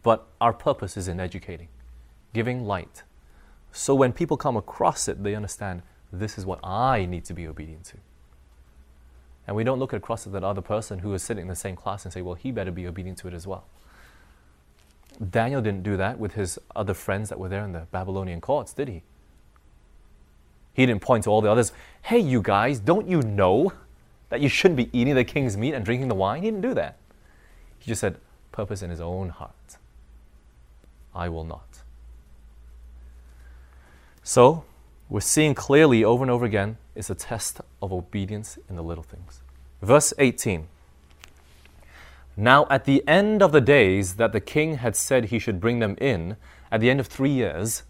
[0.03, 1.69] But our purpose is in educating,
[2.31, 3.01] giving light.
[3.71, 5.81] So when people come across it, they understand
[6.11, 7.97] this is what I need to be obedient to.
[9.47, 11.75] And we don't look across at that other person who is sitting in the same
[11.75, 13.65] class and say, well, he better be obedient to it as well.
[15.29, 18.73] Daniel didn't do that with his other friends that were there in the Babylonian courts,
[18.73, 19.03] did he?
[20.73, 23.73] He didn't point to all the others, hey, you guys, don't you know
[24.29, 26.43] that you shouldn't be eating the king's meat and drinking the wine?
[26.43, 26.97] He didn't do that.
[27.79, 28.17] He just said,
[28.51, 29.77] purpose in his own heart.
[31.13, 31.70] I will not.
[34.23, 34.65] So,
[35.09, 39.03] we're seeing clearly over and over again it's a test of obedience in the little
[39.03, 39.41] things.
[39.81, 40.67] Verse 18.
[42.37, 45.79] Now, at the end of the days that the king had said he should bring
[45.79, 46.37] them in,
[46.71, 47.83] at the end of three years,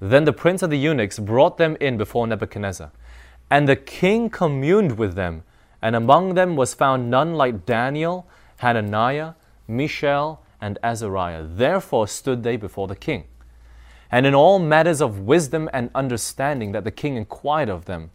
[0.00, 2.90] then the prince of the eunuchs brought them in before Nebuchadnezzar.
[3.50, 5.44] And the king communed with them,
[5.80, 8.26] and among them was found none like Daniel,
[8.58, 9.34] Hananiah,
[9.68, 11.44] Mishael, and Azariah.
[11.44, 13.24] Therefore stood they before the king.
[14.12, 18.10] And in all matters of wisdom and understanding that the king inquired of them,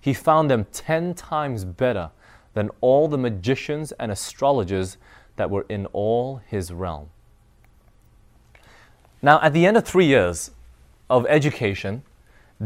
[0.00, 2.10] he found them ten times better
[2.54, 4.96] than all the magicians and astrologers
[5.36, 7.10] that were in all his realm.
[9.20, 10.50] Now, at the end of three years
[11.08, 12.02] of education,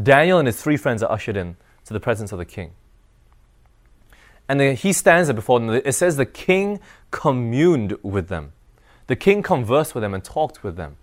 [0.01, 2.71] Daniel and his three friends are ushered in to the presence of the king.
[4.49, 5.69] And he stands there before them.
[5.69, 6.79] It says the king
[7.11, 8.53] communed with them.
[9.07, 10.95] The king conversed with them and talked with them.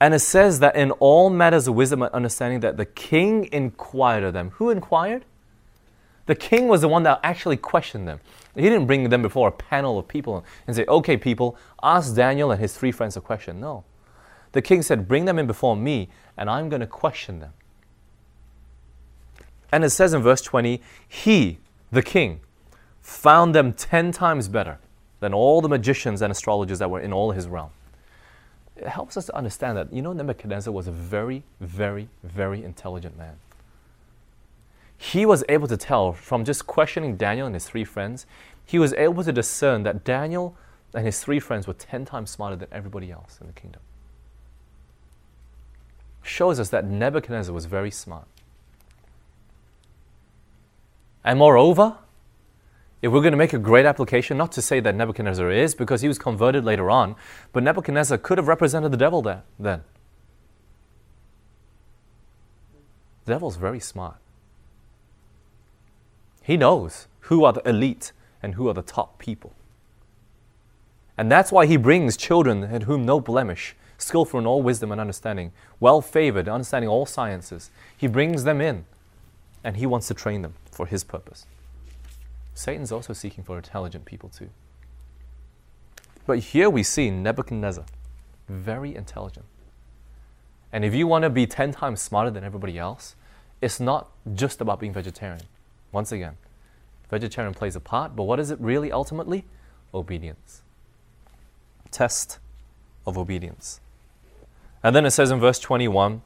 [0.00, 4.22] And it says that in all matters of wisdom and understanding that the king inquired
[4.22, 4.50] of them.
[4.54, 5.24] Who inquired?
[6.26, 8.20] The king was the one that actually questioned them.
[8.54, 12.50] He didn't bring them before a panel of people and say, okay, people, ask Daniel
[12.50, 13.60] and his three friends a question.
[13.60, 13.84] No.
[14.52, 17.52] The king said, bring them in before me, and I'm going to question them.
[19.72, 21.58] And it says in verse 20, he,
[21.90, 22.40] the king,
[23.00, 24.78] found them ten times better
[25.20, 27.70] than all the magicians and astrologers that were in all his realm.
[28.78, 33.18] It helps us to understand that, you know, Nebuchadnezzar was a very, very, very intelligent
[33.18, 33.36] man.
[34.96, 38.26] He was able to tell from just questioning Daniel and his three friends,
[38.64, 40.56] he was able to discern that Daniel
[40.94, 43.82] and his three friends were 10 times smarter than everybody else in the kingdom.
[46.22, 48.26] Shows us that Nebuchadnezzar was very smart.
[51.24, 51.96] And moreover,
[53.00, 56.00] if we're going to make a great application, not to say that Nebuchadnezzar is, because
[56.00, 57.14] he was converted later on,
[57.52, 59.82] but Nebuchadnezzar could have represented the devil there, then.
[63.24, 64.16] The devil's very smart.
[66.42, 69.52] He knows who are the elite and who are the top people.
[71.16, 75.00] And that's why he brings children in whom no blemish, skillful in all wisdom and
[75.00, 77.70] understanding, well favored, understanding all sciences.
[77.96, 78.86] He brings them in
[79.62, 81.46] and he wants to train them for his purpose.
[82.58, 84.50] Satan's also seeking for intelligent people too.
[86.26, 87.84] But here we see Nebuchadnezzar,
[88.48, 89.46] very intelligent.
[90.72, 93.14] And if you want to be 10 times smarter than everybody else,
[93.62, 95.44] it's not just about being vegetarian.
[95.92, 96.36] Once again,
[97.08, 99.44] vegetarian plays a part, but what is it really ultimately?
[99.94, 100.62] Obedience.
[101.92, 102.40] Test
[103.06, 103.80] of obedience.
[104.82, 106.22] And then it says in verse 21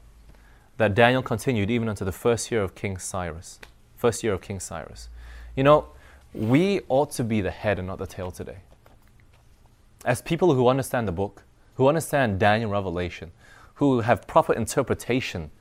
[0.77, 3.59] that Daniel continued even unto the first year of King Cyrus.
[3.95, 5.09] First year of King Cyrus.
[5.55, 5.89] You know,
[6.33, 8.57] we ought to be the head and not the tail today.
[10.05, 11.43] As people who understand the book,
[11.75, 13.31] who understand Daniel Revelation,
[13.75, 15.51] who have proper interpretation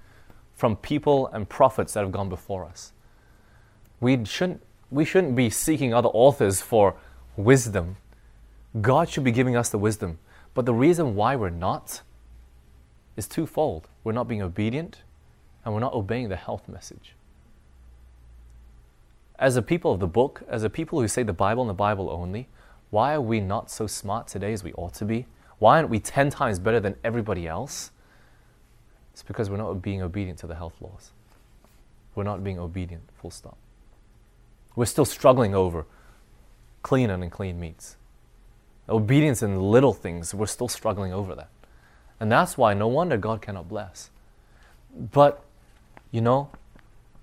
[0.54, 2.92] from people and prophets that have gone before us,
[4.00, 6.96] we shouldn't, we shouldn't be seeking other authors for
[7.36, 7.96] wisdom.
[8.80, 10.18] God should be giving us the wisdom.
[10.54, 12.02] But the reason why we're not
[13.16, 13.88] is twofold.
[14.04, 15.02] We're not being obedient
[15.64, 17.14] and we're not obeying the health message
[19.42, 21.74] as a people of the book, as a people who say the Bible and the
[21.74, 22.48] Bible only,
[22.90, 25.26] why are we not so smart today as we ought to be?
[25.58, 27.90] Why aren't we 10 times better than everybody else?
[29.12, 31.10] It's because we're not being obedient to the health laws.
[32.14, 33.58] We're not being obedient, full stop.
[34.76, 35.86] We're still struggling over
[36.84, 37.96] clean and unclean meats.
[38.88, 41.48] Obedience in little things, we're still struggling over that.
[42.20, 44.10] And that's why no wonder God cannot bless.
[44.96, 45.42] But,
[46.12, 46.50] you know,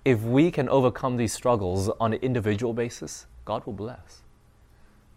[0.09, 4.23] if we can overcome these struggles on an individual basis, God will bless.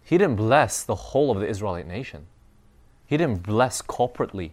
[0.04, 2.26] He didn't bless the whole of the Israelite nation.
[3.06, 4.50] He didn't bless corporately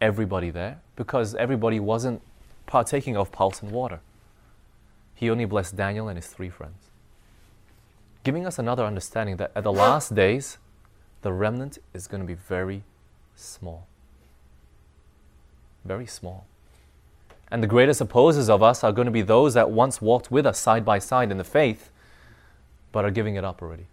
[0.00, 2.20] everybody there because everybody wasn't
[2.66, 4.00] partaking of pulse and water.
[5.14, 6.90] He only blessed Daniel and his three friends,
[8.24, 10.58] giving us another understanding that at the last days,
[11.22, 12.82] the remnant is going to be very
[13.36, 13.86] small.
[15.84, 16.44] Very small.
[17.50, 20.46] And the greatest opposers of us are going to be those that once walked with
[20.46, 21.90] us side by side in the faith,
[22.92, 23.86] but are giving it up already.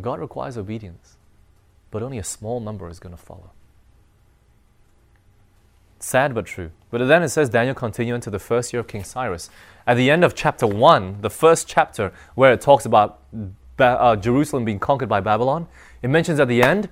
[0.00, 1.16] God requires obedience,
[1.90, 3.50] but only a small number is going to follow.
[6.00, 6.70] Sad but true.
[6.90, 9.50] But then it says Daniel continued into the first year of King Cyrus.
[9.86, 13.20] At the end of chapter 1, the first chapter where it talks about
[13.76, 15.68] ba- uh, Jerusalem being conquered by Babylon,
[16.02, 16.88] it mentions at the end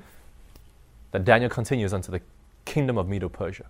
[1.13, 2.21] that Daniel continues unto the
[2.67, 3.65] kingdom of Medo Persia.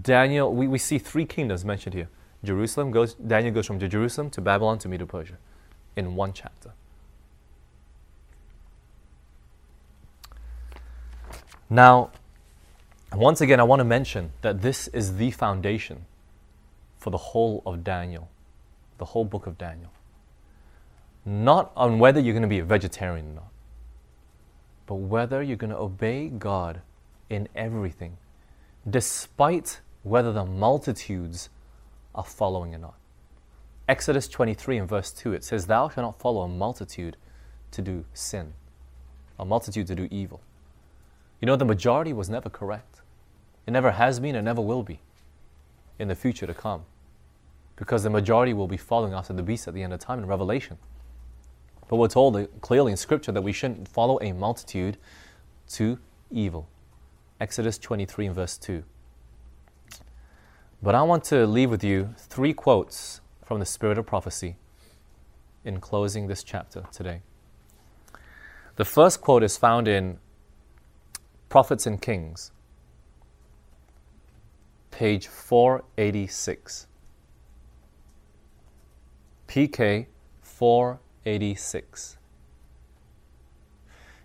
[0.00, 2.08] Daniel, we, we see three kingdoms mentioned here.
[2.44, 5.36] Jerusalem goes, Daniel goes from Jerusalem to Babylon to Medo Persia
[5.96, 6.72] in one chapter.
[11.68, 12.10] Now,
[13.14, 16.06] once again, I want to mention that this is the foundation
[16.98, 18.28] for the whole of Daniel,
[18.98, 19.90] the whole book of Daniel.
[21.24, 23.48] Not on whether you're going to be a vegetarian or not,
[24.86, 26.80] but whether you're going to obey God
[27.30, 28.16] in everything
[28.88, 31.48] despite whether the multitudes
[32.14, 32.94] are following or not.
[33.88, 37.16] Exodus 23 and verse 2, it says, Thou shalt not follow a multitude
[37.72, 38.54] to do sin,
[39.38, 40.40] a multitude to do evil.
[41.40, 43.00] You know, the majority was never correct.
[43.66, 45.00] It never has been and never will be
[45.98, 46.84] in the future to come.
[47.76, 50.26] because the majority will be following after the beast at the end of time in
[50.26, 50.78] Revelation.
[51.88, 54.98] But we're told clearly in Scripture that we shouldn't follow a multitude
[55.70, 55.98] to
[56.30, 56.68] evil.
[57.42, 58.84] Exodus 23 and verse 2.
[60.80, 64.58] But I want to leave with you three quotes from the Spirit of Prophecy
[65.64, 67.22] in closing this chapter today.
[68.76, 70.20] The first quote is found in
[71.48, 72.52] Prophets and Kings,
[74.92, 76.86] page 486.
[79.48, 80.06] PK
[80.42, 82.18] 486.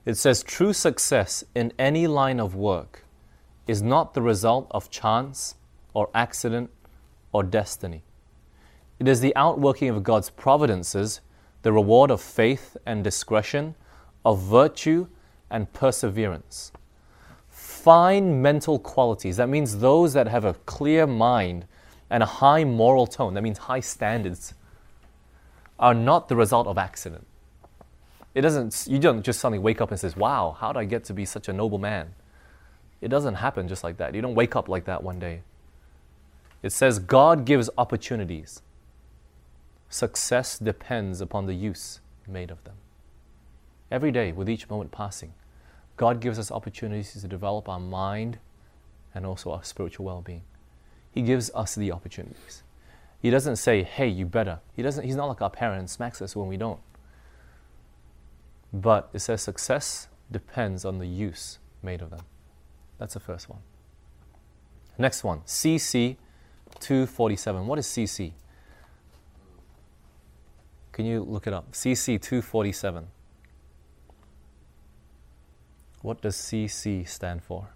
[0.06, 3.06] It says true success in any line of work
[3.68, 5.56] is not the result of chance
[5.94, 6.70] or accident
[7.32, 8.04] or destiny.
[9.00, 11.22] It is the outworking of God's providences,
[11.62, 13.76] the reward of faith and discretion,
[14.26, 15.08] of virtue
[15.50, 16.72] and perseverance.
[17.50, 21.66] Fine mental qualities, that means those that have a clear mind
[22.10, 24.54] and a high moral tone, that means high standards,
[25.80, 27.26] are not the result of accident.
[28.34, 31.04] It doesn't, you don't just suddenly wake up and says, wow, how did I get
[31.06, 32.14] to be such a noble man?
[33.02, 34.16] It doesn't happen just like that.
[34.16, 35.42] You don't wake up like that one day.
[36.64, 38.62] It says God gives opportunities.
[39.90, 42.76] Success depends upon the use made of them.
[43.90, 45.34] Every day, with each moment passing,
[45.96, 48.40] God gives us opportunities to develop our mind
[49.16, 50.44] and also our spiritual well being.
[51.12, 52.64] He gives us the opportunities.
[53.20, 54.60] He doesn't say, hey, you better.
[54.76, 56.80] He doesn't, he's not like our parents, smacks us when we don't.
[58.74, 62.22] But it says success depends on the use made of them.
[62.98, 63.60] That's the first one.
[64.98, 66.18] Next one, CC
[66.80, 67.68] 247.
[67.68, 68.32] What is CC?
[70.92, 71.74] Can you look it up?
[71.74, 73.08] CC 247.
[76.02, 77.70] What does CC stand for?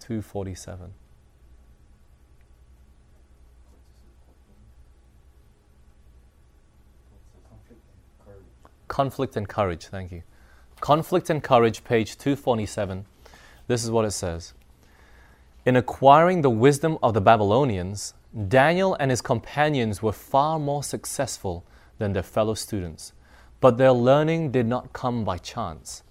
[0.00, 0.92] 247.
[8.88, 10.22] Conflict and courage, thank you.
[10.88, 13.04] Conflict and Courage, page 247.
[13.66, 14.54] This is what it says
[15.66, 18.14] In acquiring the wisdom of the Babylonians,
[18.48, 21.62] Daniel and his companions were far more successful
[21.98, 23.12] than their fellow students,
[23.60, 26.04] but their learning did not come by chance.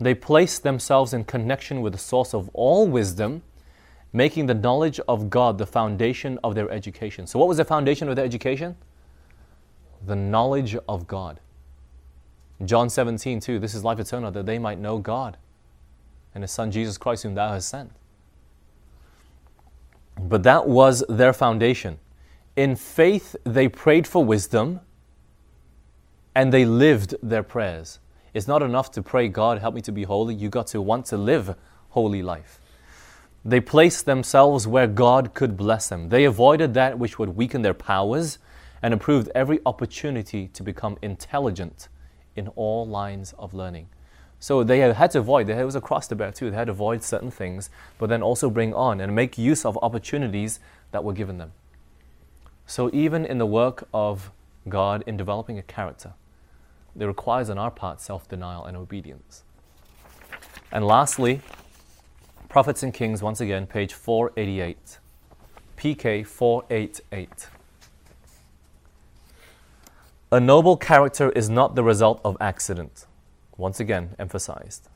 [0.00, 3.42] They placed themselves in connection with the source of all wisdom,
[4.14, 7.26] making the knowledge of God the foundation of their education.
[7.26, 8.74] So, what was the foundation of their education?
[10.06, 11.40] The knowledge of God.
[12.64, 15.36] John 17, 2, this is life eternal, that they might know God
[16.34, 17.92] and His Son Jesus Christ, whom Thou hast sent.
[20.20, 21.98] But that was their foundation.
[22.56, 24.80] In faith, they prayed for wisdom
[26.34, 28.00] and they lived their prayers.
[28.34, 30.34] It's not enough to pray, God, help me to be holy.
[30.34, 31.54] You got to want to live
[31.90, 32.60] holy life.
[33.44, 36.08] They placed themselves where God could bless them.
[36.08, 38.38] They avoided that which would weaken their powers
[38.82, 41.88] and improved every opportunity to become intelligent
[42.38, 43.88] in all lines of learning.
[44.40, 46.50] So they had to avoid, there was a cross to bear too.
[46.50, 49.76] They had to avoid certain things, but then also bring on and make use of
[49.82, 50.60] opportunities
[50.92, 51.52] that were given them.
[52.66, 54.30] So even in the work of
[54.68, 56.12] God in developing a character,
[56.98, 59.42] it requires on our part self denial and obedience.
[60.70, 61.40] And lastly,
[62.48, 64.98] Prophets and Kings, once again, page 488.
[65.76, 67.48] PK 488.
[70.30, 73.06] A noble character is not the result of accident.
[73.56, 74.90] Once again, emphasized.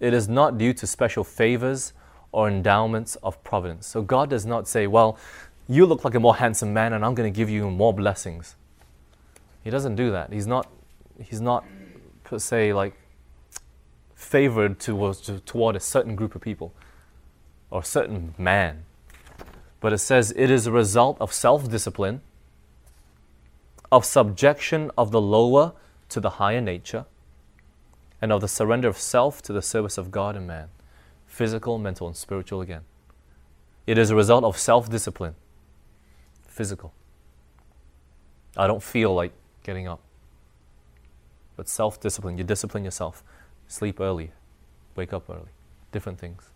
[0.00, 1.92] It is not due to special favors
[2.32, 3.86] or endowments of providence.
[3.86, 5.18] So God does not say, Well,
[5.68, 8.56] you look like a more handsome man and I'm going to give you more blessings.
[9.62, 10.32] He doesn't do that.
[10.32, 10.70] He's not,
[11.22, 11.66] he's not
[12.24, 12.94] per se like
[14.14, 16.72] favored towards, toward a certain group of people
[17.70, 18.86] or a certain man.
[19.80, 22.22] But it says it is a result of self discipline
[23.90, 25.72] of subjection of the lower
[26.10, 27.06] to the higher nature,
[28.20, 30.68] and of the surrender of self to the service of God and man,
[31.26, 32.82] physical, mental, and spiritual again.
[33.86, 35.34] It is a result of self discipline,
[36.46, 36.92] physical.
[38.56, 39.32] I don't feel like
[39.62, 40.00] getting up.
[41.56, 43.22] But self discipline, you discipline yourself.
[43.66, 44.32] Sleep early,
[44.96, 45.52] wake up early,
[45.92, 46.50] different things.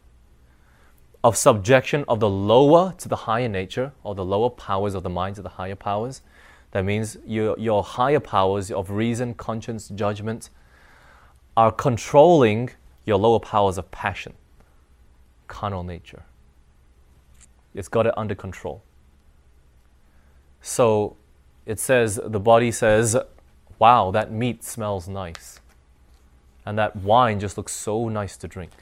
[1.25, 5.11] Of subjection of the lower to the higher nature, or the lower powers of the
[5.11, 6.23] mind to the higher powers,
[6.73, 10.51] that means your, your higher powers of reason, conscience, judgment
[11.57, 12.71] are controlling
[13.05, 14.33] your lower powers of passion,
[15.49, 16.25] carnal nature.
[17.75, 18.83] It's got it under control.
[20.63, 21.17] So
[21.67, 23.17] it says, the body says,
[23.79, 25.61] wow, that meat smells nice.
[26.65, 28.73] And that wine just looks so nice to drink.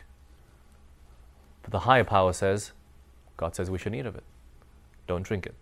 [1.62, 2.72] But the higher power says,
[3.36, 4.24] God says we should eat of it.
[5.06, 5.54] Don't drink it.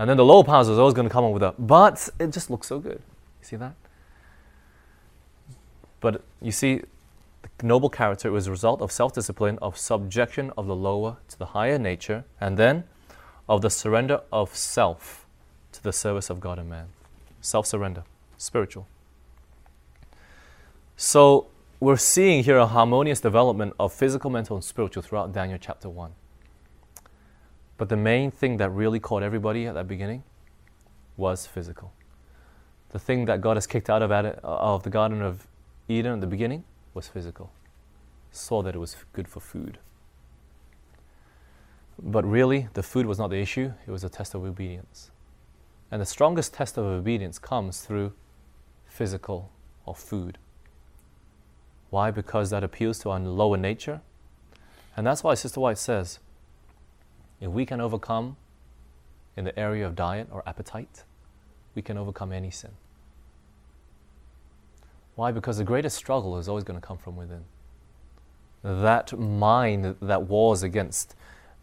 [0.00, 2.32] And then the lower powers is always going to come up with a, but it
[2.32, 3.02] just looks so good.
[3.42, 3.74] You see that?
[6.00, 6.80] But you see,
[7.58, 11.38] the noble character was a result of self discipline, of subjection of the lower to
[11.38, 12.84] the higher nature, and then
[13.46, 15.26] of the surrender of self
[15.72, 16.86] to the service of God and man.
[17.42, 18.04] Self surrender,
[18.38, 18.88] spiritual.
[20.96, 21.48] So
[21.78, 26.12] we're seeing here a harmonious development of physical, mental, and spiritual throughout Daniel chapter 1.
[27.80, 30.22] But the main thing that really caught everybody at that beginning
[31.16, 31.94] was physical.
[32.90, 35.46] The thing that God has kicked out of, uh, of the Garden of
[35.88, 37.50] Eden at the beginning was physical.
[38.32, 39.78] Saw that it was good for food.
[41.98, 45.10] But really, the food was not the issue, it was a test of obedience.
[45.90, 48.12] And the strongest test of obedience comes through
[48.84, 49.50] physical
[49.86, 50.36] or food.
[51.88, 52.10] Why?
[52.10, 54.02] Because that appeals to our lower nature.
[54.98, 56.18] And that's why Sister White says
[57.40, 58.36] if we can overcome
[59.36, 61.04] in the area of diet or appetite,
[61.74, 62.70] we can overcome any sin.
[65.14, 65.32] Why?
[65.32, 67.44] Because the greatest struggle is always going to come from within.
[68.62, 71.14] That mind that wars against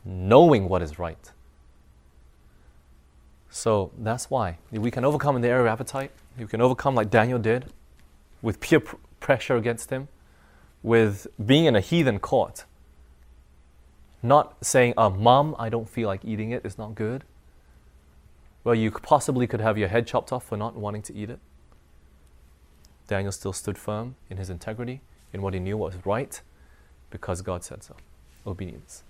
[0.03, 1.31] knowing what is right.
[3.49, 6.11] So that's why if we can overcome in the area of appetite.
[6.37, 7.65] You can overcome like Daniel did
[8.41, 10.07] with peer pr- pressure against him,
[10.83, 12.65] with being in a heathen court.
[14.27, 17.23] Not saying, uh, Mom, I don't feel like eating it, it's not good.
[18.65, 21.39] Well, you possibly could have your head chopped off for not wanting to eat it.
[23.07, 24.99] Daniel still stood firm in his integrity,
[25.31, 26.41] in what he knew was right,
[27.09, 27.95] because God said so.
[28.45, 29.03] Obedience.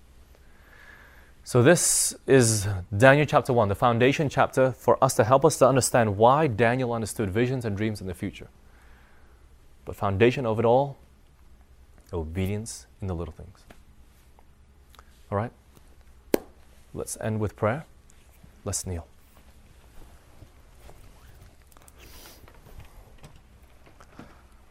[1.42, 5.66] So, this is Daniel chapter 1, the foundation chapter for us to help us to
[5.66, 8.48] understand why Daniel understood visions and dreams in the future.
[9.84, 10.96] But, foundation of it all,
[12.12, 13.64] obedience in the little things.
[15.30, 15.52] All right?
[16.94, 17.84] Let's end with prayer.
[18.64, 19.06] Let's kneel.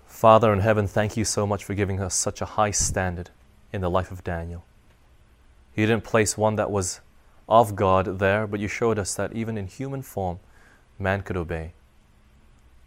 [0.07, 3.29] Father in heaven, thank you so much for giving us such a high standard
[3.71, 4.63] in the life of Daniel.
[5.75, 7.01] You didn't place one that was
[7.47, 10.39] of God there, but you showed us that even in human form,
[10.97, 11.73] man could obey.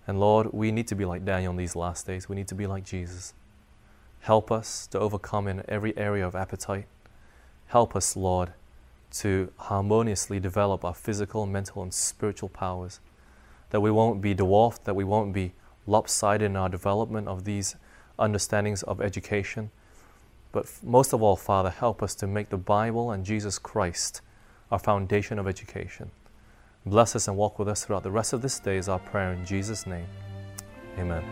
[0.09, 2.29] And Lord, we need to be like Daniel in these last days.
[2.29, 3.33] We need to be like Jesus.
[4.23, 6.87] Help us to overcome in every area of appetite.
[7.71, 8.53] Help us, Lord,
[9.13, 12.99] to harmoniously develop our physical, mental, and spiritual powers.
[13.71, 15.53] That we won't be dwarfed, that we won't be
[15.87, 17.77] lopsided in our development of these
[18.19, 19.71] understandings of education.
[20.51, 24.21] But most of all, Father, help us to make the Bible and Jesus Christ
[24.73, 26.11] our foundation of education.
[26.85, 29.33] Bless us and walk with us throughout the rest of this day is our prayer
[29.33, 30.09] in Jesus' name.
[30.99, 31.23] Amen.